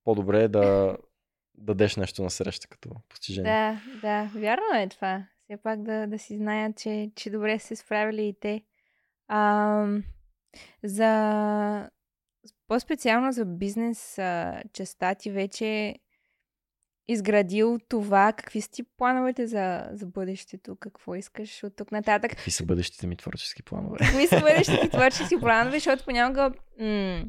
[0.05, 0.97] по-добре е да
[1.55, 3.53] дадеш нещо на среща като постижение.
[3.53, 5.27] Да, да, вярно е това.
[5.45, 8.62] Все пак да, да си знаят, че, че добре се справили и те.
[9.29, 9.87] А,
[10.83, 11.91] за
[12.69, 15.97] по-специално за бизнес а, частта ти вече
[17.09, 18.33] изградил това.
[18.33, 20.77] Какви са ти плановете за, за бъдещето?
[20.77, 22.31] Какво искаш от тук нататък?
[22.31, 23.97] Какви са бъдещите ми творчески планове?
[23.99, 25.77] Какви са бъдещите ти творчески планове?
[25.77, 27.25] Защото понякога м-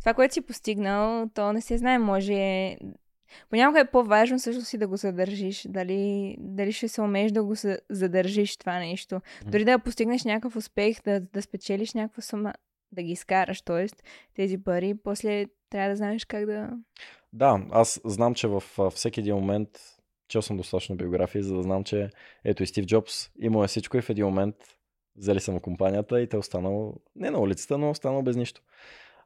[0.00, 1.98] това, което си постигнал, то не се знае.
[1.98, 2.76] Може
[3.50, 5.66] Понякога е по-важно също си да го задържиш.
[5.68, 9.20] Дали, дали ще се умееш да го за- задържиш това нещо.
[9.46, 12.52] Дори да постигнеш някакъв успех, да, да спечелиш някаква сума,
[12.92, 13.86] да ги изкараш, т.е.
[14.34, 16.70] тези пари, после трябва да знаеш как да...
[17.34, 19.68] Да, аз знам, че в а, всеки един момент,
[20.28, 22.10] чел съм достатъчно биографии, за да знам, че
[22.44, 24.56] ето и Стив Джобс имал е всичко и в един момент
[25.16, 28.62] взели са му компанията и те останал не на улицата, но останал без нищо.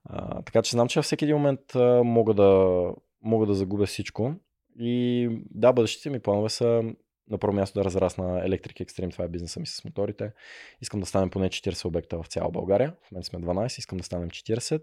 [0.05, 2.83] А, така че знам, че във всеки един момент а, мога, да,
[3.23, 4.35] мога да загубя всичко.
[4.79, 6.83] И да, бъдещите ми планове са
[7.31, 10.33] на първо място да разрасна Electric Extreme, това е бизнеса ми с моторите.
[10.81, 12.95] Искам да станем поне 40 обекта в цяла България.
[13.03, 14.83] В момента сме 12, искам да станем 40,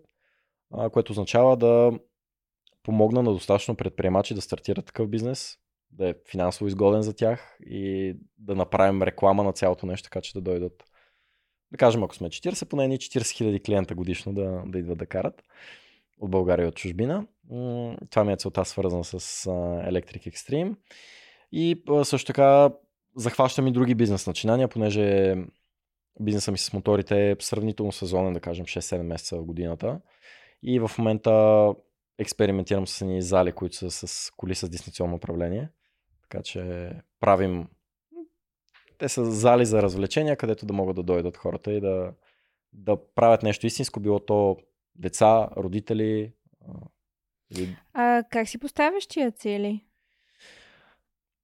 [0.74, 1.92] а, което означава да
[2.86, 5.58] помогна на достатъчно предприемачи да стартират такъв бизнес,
[5.92, 10.34] да е финансово изгоден за тях и да направим реклама на цялото нещо, така че
[10.34, 10.84] да дойдат.
[11.72, 15.06] Да кажем, ако сме 40, поне ни 40 000 клиента годишно да, да идват да
[15.06, 15.44] карат
[16.20, 17.28] от България и от чужбина.
[18.10, 19.20] Това ми е целта свързана с
[19.90, 20.76] Electric Extreme.
[21.52, 22.70] И също така
[23.18, 25.36] захващам и други бизнес начинания, понеже
[26.20, 30.00] бизнеса ми с моторите е сравнително сезонен, да кажем 6-7 месеца в годината.
[30.64, 31.74] И в момента
[32.18, 35.70] експериментирам с едни зали, които са с коли с дистанционно управление.
[36.22, 37.68] Така че правим...
[38.98, 42.14] Те са зали за развлечения, където да могат да дойдат хората и да,
[42.74, 44.58] да правят нещо истинско, било то
[44.96, 46.34] деца, родители.
[47.58, 49.86] или- А как си поставяш тия цели?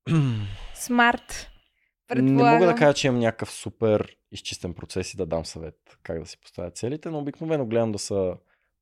[0.76, 1.48] Смарт.
[2.16, 6.20] Не мога да кажа, че имам някакъв супер изчистен процес и да дам съвет как
[6.20, 8.38] да си поставя целите, но обикновено гледам да са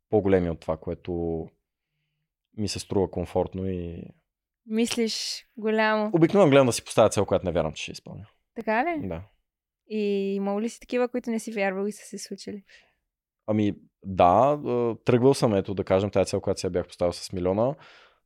[0.10, 1.46] по-големи от това, което
[2.60, 4.03] ми се струва комфортно и
[4.66, 6.12] Мислиш голямо.
[6.14, 8.28] обикновено гледам да си поставя цел, която не вярвам, че ще изпълня.
[8.55, 9.07] Така ли?
[9.07, 9.22] Да.
[9.89, 12.64] И имало ли си такива, които не си вярвал и са се случили?
[13.47, 14.60] Ами да,
[15.05, 17.76] тръгвал съм ето да кажем тази цел, която си я бях поставил с милиона.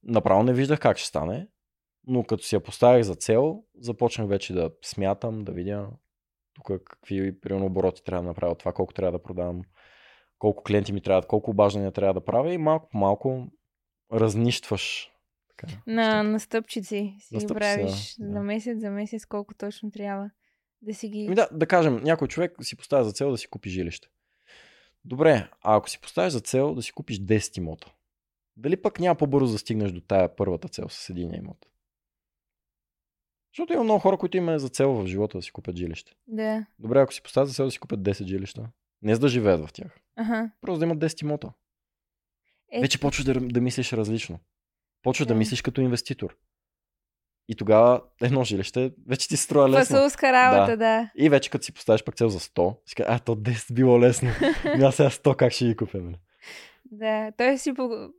[0.03, 1.47] Направо не виждах как ще стане,
[2.07, 5.89] но като си я поставих за цел, започнах вече да смятам, да видя
[6.53, 9.61] тук какви примерно обороти трябва да направя, това колко трябва да продавам,
[10.37, 13.47] колко клиенти ми трябват, колко обаждания трябва да правя и малко по малко
[14.13, 15.11] разнищваш.
[15.49, 16.87] Така, На, на стъпчици
[17.19, 18.39] си На ги стъпчици, правиш да, за да.
[18.39, 20.29] месец, за месец, колко точно трябва
[20.81, 21.25] да си ги...
[21.25, 24.07] Ами да, да кажем, някой човек си поставя за цел да си купи жилище.
[25.05, 27.91] Добре, а ако си поставиш за цел да си купиш 10 имота,
[28.57, 31.65] дали пък няма по-бързо да стигнеш до тая първата цел с един имот?
[33.53, 36.15] Защото има много хора, които има за цел в живота да си купят жилище.
[36.27, 36.65] Да.
[36.79, 38.69] Добре, ако си поставят за цел да си купят 10 жилища,
[39.01, 40.51] не за да живеят в тях, Аха.
[40.61, 41.53] просто да имат 10 имота.
[42.73, 44.39] Е, Вече почваш да, да мислиш различно.
[45.03, 45.37] Почваш да Да.
[45.37, 46.37] мислиш като инвеститор.
[47.49, 49.95] И тогава едно жилище вече ти струва лесно.
[49.97, 51.11] Фасулска работа, да.
[51.15, 53.99] И вече като си поставиш пък цел за 100, си кажа, а то 10 било
[53.99, 54.29] лесно.
[54.81, 56.15] Аз сега 100 как ще ги купя, нали?
[56.85, 57.31] Да.
[57.37, 58.09] Той си по-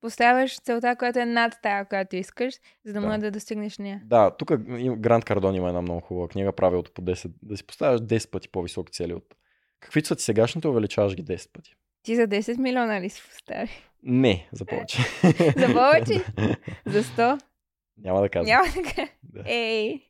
[0.00, 3.06] поставяш целта, която е над тая, която искаш, за да Да.
[3.06, 4.02] може да достигнеш нея.
[4.04, 4.52] Да, тук
[4.96, 8.48] Грант Кардон има една много хубава книга, правилото по 10, да си поставяш 10 пъти
[8.48, 9.34] по-високи цели от...
[9.80, 11.74] Каквито са ти сегашните, увеличаваш ги 10 пъти.
[12.02, 13.70] Ти за 10 милиона ли си постави?
[14.02, 14.98] Не, за повече.
[15.56, 16.24] За повече?
[16.36, 16.56] Да.
[16.86, 17.42] За 100?
[17.96, 18.46] Няма да казвам.
[18.46, 18.64] Няма.
[19.22, 19.42] Да.
[19.46, 20.02] Ей.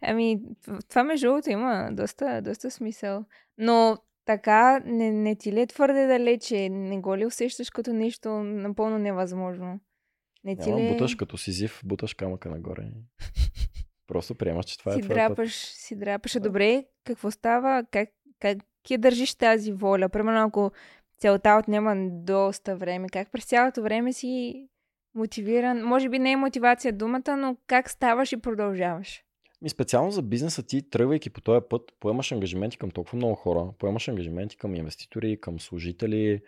[0.00, 0.40] Ами,
[0.88, 3.24] това между другото има доста, доста смисъл.
[3.58, 6.68] Но така не, не ти ли е твърде далече?
[6.68, 9.80] Не го ли усещаш като нещо напълно невъзможно?
[10.44, 12.82] Не ти Няма, ли буташ като сизив, буташ камъка нагоре.
[14.06, 15.08] Просто приемаш, че това си е път.
[15.08, 16.36] драпаш, си драпаш.
[16.36, 17.84] А добре, какво става?
[17.90, 18.08] Как,
[18.40, 18.58] как
[18.90, 20.08] я държиш тази воля?
[20.08, 20.72] Примерно ако
[21.18, 24.66] целта отнема доста време, как през цялото време си
[25.14, 25.84] мотивиран?
[25.84, 29.22] Може би не е мотивация думата, но как ставаш и продължаваш?
[29.62, 33.70] Ми специално за бизнеса ти, тръгвайки по този път, поемаш ангажименти към толкова много хора,
[33.78, 36.40] поемаш ангажименти към инвеститори, към служители,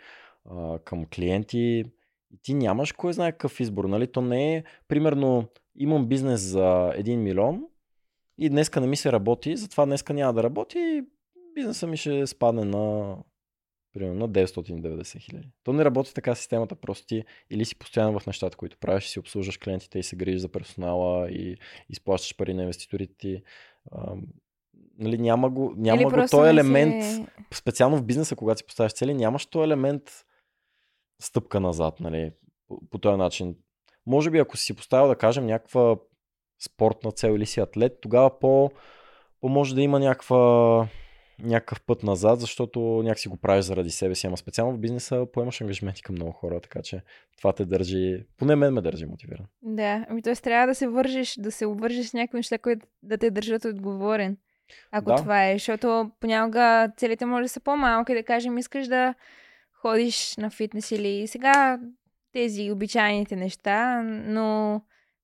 [0.85, 1.85] към клиенти.
[2.43, 4.13] Ти нямаш кой знае какъв избор, нали?
[4.13, 5.45] То не е, примерно,
[5.77, 7.65] имам бизнес за 1 милион
[8.39, 11.03] и днеска не ми се работи, затова днеска няма да работи и
[11.55, 13.17] бизнеса ми ще спадне на
[13.93, 15.49] примерно на 990 хиляди.
[15.65, 19.19] То не работи така системата, просто ти или си постоянно в нещата, които правиш, си
[19.19, 21.57] обслужваш клиентите и се грижиш за персонала и
[21.89, 23.43] изплащаш пари на инвеститорите ти.
[24.99, 27.27] Нали, няма го, няма Или го този елемент, Се...
[27.55, 30.03] специално в бизнеса, когато си поставяш цели, нямаш този елемент
[31.23, 32.33] стъпка назад, нали,
[32.69, 33.57] по, по този начин.
[34.07, 35.97] Може би ако си поставил, да кажем, някаква
[36.65, 38.71] спортна цел или си атлет, тогава по,
[39.41, 40.89] по може да има някаква
[41.43, 45.61] някакъв път назад, защото някакси го правиш заради себе си, ама специално в бизнеса поемаш
[45.61, 47.03] ангажименти към много хора, така че
[47.39, 49.47] това те държи, поне мен ме държи мотивиран.
[49.63, 50.35] Да, ами т.е.
[50.35, 54.37] трябва да се вържиш, да се обвържиш с някакви неща, които да те държат отговорен.
[54.93, 55.17] Ако Да.
[55.17, 59.15] това е, защото понякога целите може да са по-малки, да кажем, искаш да
[59.81, 61.81] ходиш на фитнес или сега
[62.33, 64.81] тези обичайните неща, но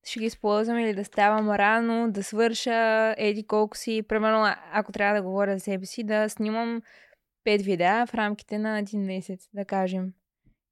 [0.07, 4.03] ще ги използвам или да ставам рано, да свърша еди колко си.
[4.09, 6.83] Примерно, ако трябва да говоря за себе си, да снимам
[7.45, 10.13] пет видеа в рамките на един месец, да кажем.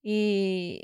[0.05, 0.81] И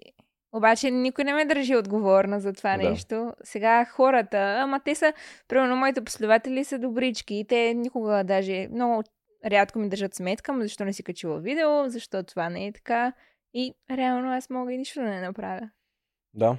[0.53, 2.91] обаче никой не ме държи отговорна за това Да.
[2.91, 3.33] нещо.
[3.43, 5.13] Сега хората, ама те са,
[5.49, 9.03] примерно моите последователи са добрички и те никога даже много
[9.47, 13.13] рядко ми държат сметка, защо не си качила видео, защо това не е така.
[13.55, 15.71] И реално аз мога и нищо да не направя.
[16.35, 16.57] Да,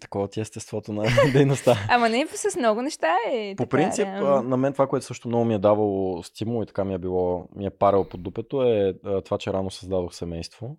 [0.00, 1.76] такова ти е естеството на дейността.
[1.88, 3.54] Ами не с много неща е.
[3.56, 4.48] По така, принцип, реално.
[4.48, 7.48] на мен това, което също много ми е давало стимул и така ми е било,
[7.56, 10.76] ми е парало под дупето е това, че рано създадох семейство.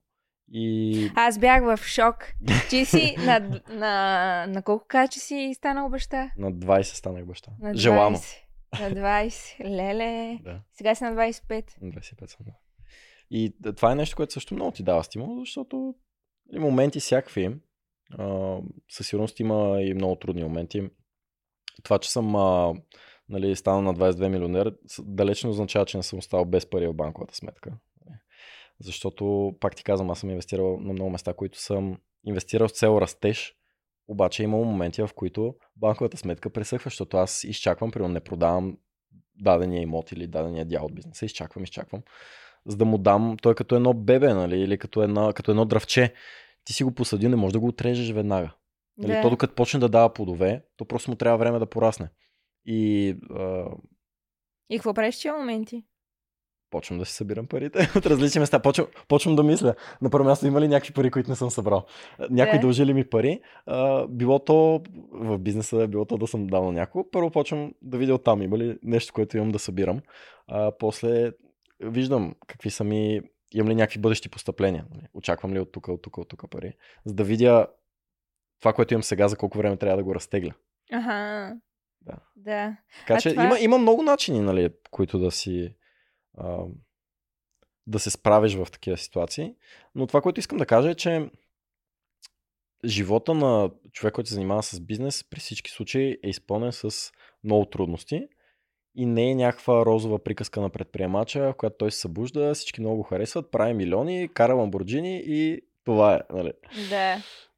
[0.51, 2.15] И Аз бях в шок.
[2.69, 6.31] Че си на, на, на колко кажа, че си станал баща?
[6.37, 7.51] на 20 станах баща.
[7.61, 7.75] На 20.
[7.75, 8.17] Желано.
[8.81, 9.65] На 20.
[9.65, 10.39] Леле.
[10.43, 11.65] Да, Сега си на 25.
[11.81, 12.45] на 25 съм.
[12.45, 12.51] Да.
[13.31, 15.95] И това е нещо, което също много ти дава стимул, защото
[16.51, 17.55] нали, моменти всякакви.
[18.89, 20.89] Със сигурност има и много трудни моменти.
[21.83, 22.73] Това, че съм а,
[23.29, 26.93] нали, станал на 22 милионер, далеч не означава, че не съм стал без пари в
[26.93, 27.71] банковата сметка.
[28.79, 32.97] Защото, пак ти казвам, аз съм инвестирал на много места, които съм инвестирал с цел
[33.01, 33.55] растеж,
[34.07, 38.77] обаче е моменти, в които банковата сметка пресъхва, защото аз изчаквам, примерно не продавам
[39.35, 42.01] дадения имот или дадения дял от бизнеса, изчаквам, изчаквам,
[42.65, 46.13] за да му дам, той като едно бебе, нали, или като, една, като едно дръвче.
[46.65, 48.55] Ти си го посадил, не можеш да го отрежеш веднага.
[48.97, 49.21] Нали, Да.
[49.21, 52.09] То докато почне да дава плодове, то просто му трябва време да порасне.
[52.65, 53.65] И а,
[54.69, 55.83] И какво правиш в тия моменти?
[56.69, 58.61] почвам да си събирам парите от различни места.
[58.61, 59.75] Почвам, почвам да мисля.
[60.01, 61.85] На първо място има ли някакви пари, които не съм събрал?
[62.29, 62.61] Някой Да.
[62.61, 63.41] дължи ли ми пари?
[63.65, 67.09] А, било то в бизнеса, било то да съм дал на някого.
[67.11, 70.01] Първо почвам да видя оттам има ли нещо, което имам да събирам.
[70.47, 71.31] А, после
[71.79, 73.21] виждам какви са ми
[73.55, 75.07] имам ли някакви бъдещи постъпления, нали?
[75.13, 76.73] очаквам ли от тук, от тук, от тук пари,
[77.05, 77.67] за да видя
[78.59, 80.53] това, което имам сега, за колко време трябва да го разтегля.
[80.91, 81.55] Аха.
[82.01, 82.15] Да.
[82.35, 82.77] Да.
[82.99, 85.75] Така А че това- има, има много начини, нали, които да си
[86.37, 86.57] а,
[87.87, 89.55] да се справиш в такива ситуации.
[89.95, 91.29] Но това, което искам да кажа е, че
[92.85, 97.11] живота на човек, който се занимава с бизнес, при всички случаи е изпълнен с
[97.43, 98.27] много трудности
[98.95, 102.97] и не е някаква розова приказка на предприемача, в която той се събужда, всички много
[102.97, 106.19] го харесват, прави милиони, кара ламборджини и това е.
[106.33, 106.51] Нали?
[106.89, 107.17] Да.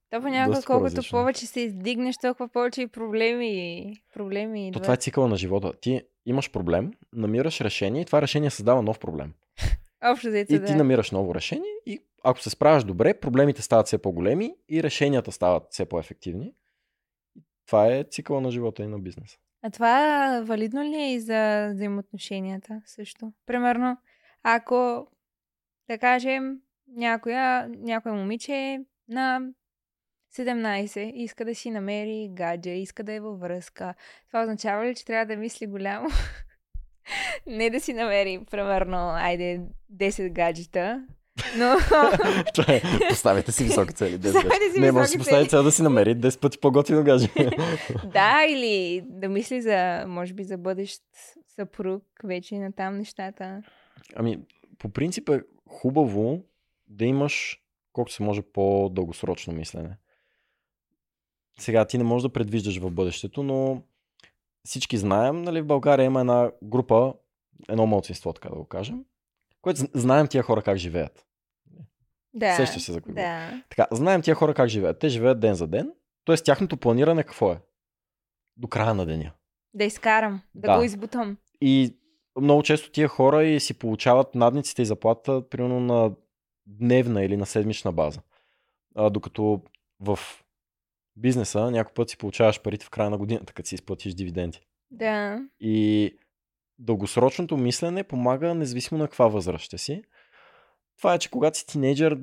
[0.09, 5.27] То понякога, колкото повече се издигнеш, толкова повече и проблеми, проблеми То това е цикъла
[5.27, 5.73] на живота.
[5.81, 9.33] Ти имаш проблем, намираш решение и това решение създава нов проблем.
[10.11, 10.65] Общо взето, И да.
[10.65, 15.31] ти намираш ново решение и ако се справяш добре, проблемите стават все по-големи и решенията
[15.31, 16.53] стават все по-ефективни.
[17.65, 19.37] Това е цикъла на живота и на бизнеса.
[19.61, 23.33] А това валидно ли е и за взаимоотношенията също?
[23.45, 23.97] Примерно,
[24.43, 25.07] ако,
[25.89, 29.41] да кажем, някоя, някоя момиче на
[30.35, 33.93] 17 иска да си намери гадже, иска да е във връзка.
[34.27, 36.09] Това означава ли, че трябва да мисли голямо?
[37.47, 39.61] Не да си намери, примерно, айде,
[39.93, 41.07] 10 гаджета,
[41.57, 41.75] но...
[42.53, 44.19] Това е, поставяте си високи цели.
[44.19, 44.73] 10 Поставяте гаджета.
[44.73, 47.27] си Не, може да си постави цел да си намери 10 пъти по-готино гадже.
[48.13, 51.01] да, или да мисли за, може би, за бъдещ
[51.55, 53.61] съпруг, вече на там нещата.
[54.15, 54.39] Ами,
[54.77, 56.41] по принцип е хубаво
[56.87, 57.61] да имаш
[57.93, 59.97] колкото се може по-дългосрочно мислене.
[61.59, 63.81] Сега ти не можеш да предвиждаш в бъдещето, но
[64.65, 67.13] всички знаем, нали, в България има една група,
[67.69, 69.05] едно младсинство, така да го кажем,
[69.61, 71.26] което зн- знаем тия хора как живеят.
[72.37, 72.55] Да.
[72.55, 73.63] Сещаш се за кои Да.
[73.69, 74.99] Така, знаем тия хора как живеят.
[74.99, 75.91] Те живеят ден за ден,
[76.25, 76.35] т.е.
[76.35, 77.59] тяхното планиране какво е?
[78.57, 79.31] До края на деня.
[79.73, 80.77] Да изкарам, да, Да.
[80.77, 81.37] го избутам.
[81.61, 81.97] И
[82.41, 86.11] много често тия хора и си получават надниците и заплата примерно на
[86.65, 88.21] дневна или на седмична база.
[88.95, 89.61] А, докато
[89.99, 90.19] в
[91.15, 94.61] бизнеса някой път си получаваш парите в края на годината, като си изплатиш дивиденти.
[94.91, 95.41] Да.
[95.59, 96.17] И
[96.79, 100.03] дългосрочното мислене помага независимо на каква възраст ще си.
[100.97, 102.19] Това е, че когато си тинейджър,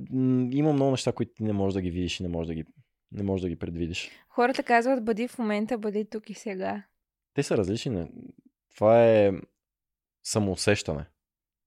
[0.51, 2.65] има много неща, които не можеш да ги видиш и не можеш да ги,
[3.13, 4.11] не можеш да ги предвидиш.
[4.29, 6.85] Хората казват, бъди в момента, бъди тук и сега.
[7.35, 8.07] Те са различни.
[8.75, 9.33] Това е
[10.23, 11.07] самоусещане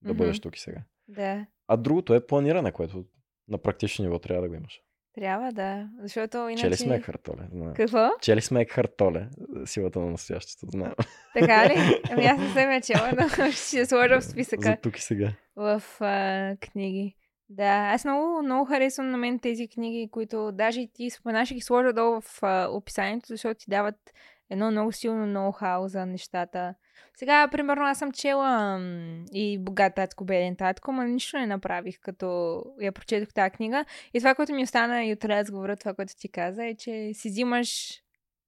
[0.01, 0.17] да Мгм.
[0.17, 0.83] бъдеш тук и сега.
[1.07, 1.45] Да.
[1.67, 3.05] А другото е планиране, което
[3.47, 4.81] на практично ниво трябва да го имаш.
[5.17, 5.87] Трябва да.
[6.01, 6.61] Защото иначе...
[6.61, 7.43] Чели сме Хартоле.
[7.75, 8.09] Какво?
[8.21, 9.27] Чели сме Хартоле.
[9.65, 10.65] Силата на настоящето.
[10.71, 10.93] Знаем.
[11.33, 12.01] Така ли?
[12.11, 15.31] Ами аз не съм я чела, но ще сложа в За списъка тук и сега.
[15.55, 17.15] в а, книги.
[17.49, 21.55] Да, аз много, много харесвам на мен тези книги, които даже и ти споменаш и
[21.55, 23.95] ги сложа долу в а, описанието, защото ти дават
[24.49, 26.75] едно много силно ноу-хау за нещата.
[27.17, 28.79] Сега, примерно, аз съм чела
[29.33, 33.85] и Богат татко, беден татко, но нищо не направих, като я прочетох тази книга.
[34.13, 37.29] И това, което ми остана и от разговора, това, което ти каза, е, че си
[37.29, 38.01] взимаш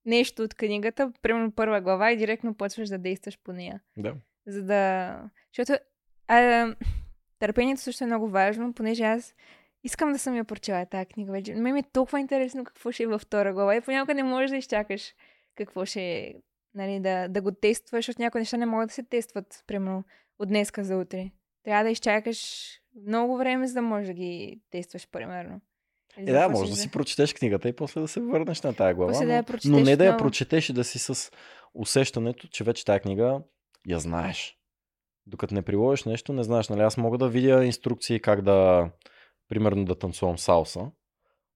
[0.06, 3.82] нещо от книгата, примерно първа глава и директно почваш да действаш по нея.
[3.98, 4.16] Да.
[4.48, 5.16] За да...
[5.58, 5.84] Защото
[6.28, 6.76] а,
[7.40, 9.34] търпението също е много важно, понеже аз
[9.84, 11.56] искам да съм я прочела тази книга вече.
[11.56, 14.50] Мен ми е толкова интересно какво ще е във втора глава и понякога не можеш
[14.50, 15.14] да изчакаш
[15.66, 16.34] какво ще
[16.74, 20.04] нали, да, да го тестваш, защото някои неща не могат да се тестват, примерно,
[20.40, 21.32] от днеска за утре.
[21.64, 22.70] Трябва да изчакаш
[23.08, 25.62] много време, за да можеш да ги тестваш, примерно.
[26.18, 28.96] Или Е, да, може да си прочетеш книгата и после да се върнеш на тая
[28.96, 29.12] глава.
[29.12, 31.32] После да но, я но не да я прочетеш и да си с
[31.74, 33.42] усещането, че вече тая книга
[33.88, 34.58] я знаеш.
[35.26, 36.70] Докато не приложиш нещо, не знаеш.
[36.70, 36.82] Нали?
[36.82, 38.90] Аз мога да видя инструкции как да,
[39.50, 40.92] примерно, да танцувам салса.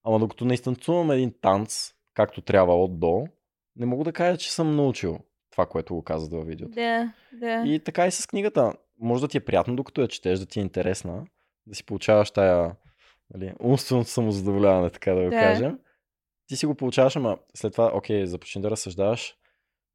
[0.04, 3.28] Ама докато не изтанцувам един танц, както трябва от до,
[3.76, 5.20] не мога да кажа, че съм научил
[5.52, 6.76] това, което го казват във видеото.
[6.76, 7.64] Да, да.
[7.66, 8.74] И така и с книгата.
[9.00, 11.26] Може да ти е приятно, докато я четеш, да ти е интересна,
[11.68, 12.76] да си получаваш тая
[13.34, 15.40] нали, умственото самозадоволяване, така да го Да.
[15.40, 15.80] кажем.
[16.48, 19.36] Ти си го получаваш, ама след това, окей, започни да разсъждаваш.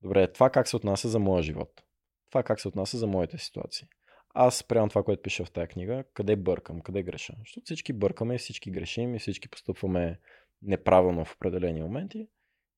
[0.03, 1.83] Добре, това как се отнася за моя живот?
[2.31, 3.89] Това как се отнася за моите ситуации?
[4.35, 7.35] Аз спрямам това, което пиша в тази книга, къде бъркам, къде греша.
[7.39, 10.18] Защото всички бъркаме, всички грешим и всички постъпваме
[10.62, 12.29] неправилно в определени моменти.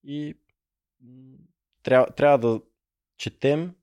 [0.05, 0.35] И
[1.83, 2.61] трябва, трябва да
[3.17, 3.75] четем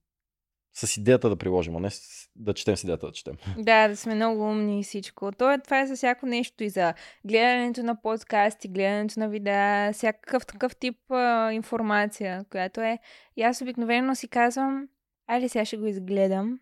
[0.73, 3.35] с идеята да приложим, а не с- да четем с идеята да четем.
[3.57, 5.31] Да, да сме много умни и всичко.
[5.31, 6.93] То е, това е за всяко нещо и за
[7.25, 12.99] гледането на подкасти, гледането на видеа, всякакъв такъв тип а, информация, която е.
[13.37, 14.87] И аз обикновено си казвам,
[15.27, 16.59] айде сега ще го изгледам,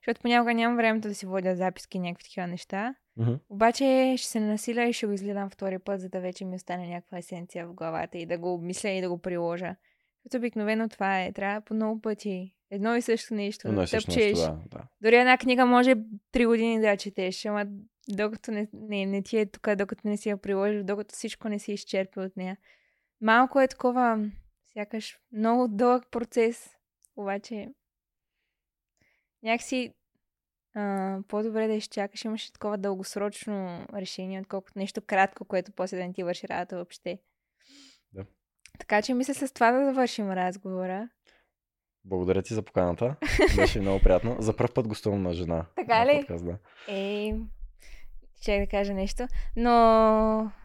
[0.00, 2.94] защото понякога нямам времето да си водя записки и някакви такива неща.
[3.16, 3.32] Мгм.
[3.48, 6.88] Обаче ще се насиля и ще го изгледам втори път, за да вече ми остане
[6.88, 9.76] някаква есенция в главата и да го обмисля и да го приложа.
[10.26, 11.32] Защото обикновено това е.
[11.32, 13.68] Трябва по много пъти Едно и също нещо.
[13.68, 14.38] Едно и да тъпчеш.
[14.38, 14.82] да, да.
[15.00, 15.94] Дори една книга може
[16.32, 17.66] три години да четеш, ама
[18.08, 21.58] докато не, не, не ти е тук, докато не си я приложил, докато всичко не
[21.58, 22.56] си изчерпи от нея.
[23.20, 24.30] Малко е такова,
[24.72, 26.70] сякаш много дълъг процес,
[27.16, 27.68] обаче
[29.42, 29.94] някакси
[30.74, 36.12] а, по-добре да изчакаш, имаш такова дългосрочно решение, отколкото нещо кратко, което после да не
[36.12, 37.18] ти върши работа въобще.
[38.78, 41.08] Така че мисля с това да завършим разговора.
[42.04, 43.16] Благодаря ти за поканата.
[43.56, 44.36] Беше много приятно.
[44.38, 45.66] За първ път гостувам на жена.
[45.76, 46.18] Така ли?
[46.18, 46.58] подкаст, да.
[46.88, 47.34] Е,
[48.40, 49.26] ще да кажа нещо.
[49.56, 49.72] Но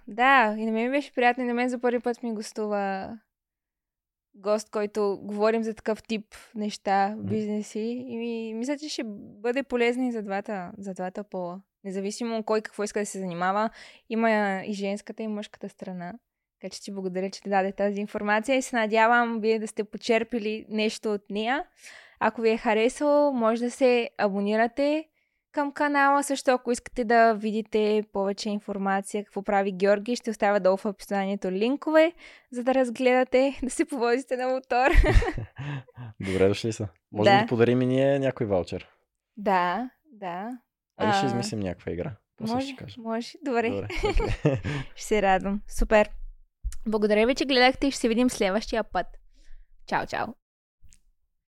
[0.08, 3.18] да, и на мен беше приятно и на мен за първи път ми гостува
[4.36, 8.06] гост, който говорим за такъв тип неща, бизнеси.
[8.08, 11.62] И ми, мисля, че ще бъде полезно и за двата, за двата пола.
[11.84, 13.70] Независимо кой какво иска да се занимава,
[14.10, 16.14] има и женската и мъжката страна.
[16.62, 19.84] Така че ти благодаря, че ти даде тази информация и се надявам вие да сте
[19.84, 21.64] почерпили нещо от нея.
[22.20, 25.06] Ако ви е харесало, може да се абонирате
[25.52, 26.24] към канала.
[26.24, 31.52] Също ако искате да видите повече информация какво прави Георги, ще оставя долу в описанието
[31.52, 32.12] линкове,
[32.52, 34.92] за да разгледате, да се повозите на мотор.
[36.20, 36.88] Добре дошли са.
[37.12, 37.36] Може Да.
[37.36, 37.42] да.
[37.42, 38.88] да подарим и ние някой ваучер.
[39.38, 40.50] да, да.
[40.98, 42.12] Али ще измислим някаква игра.
[42.38, 43.02] После Може, ще кажа.
[43.02, 43.34] може.
[43.46, 43.70] Добре.
[43.70, 43.88] Добре.
[44.96, 45.62] Ще се радвам.
[45.68, 46.10] Супер.
[46.86, 49.08] Благодаря ви, че гледахте и ще се видим следващия път.
[49.88, 50.28] Чао, чао.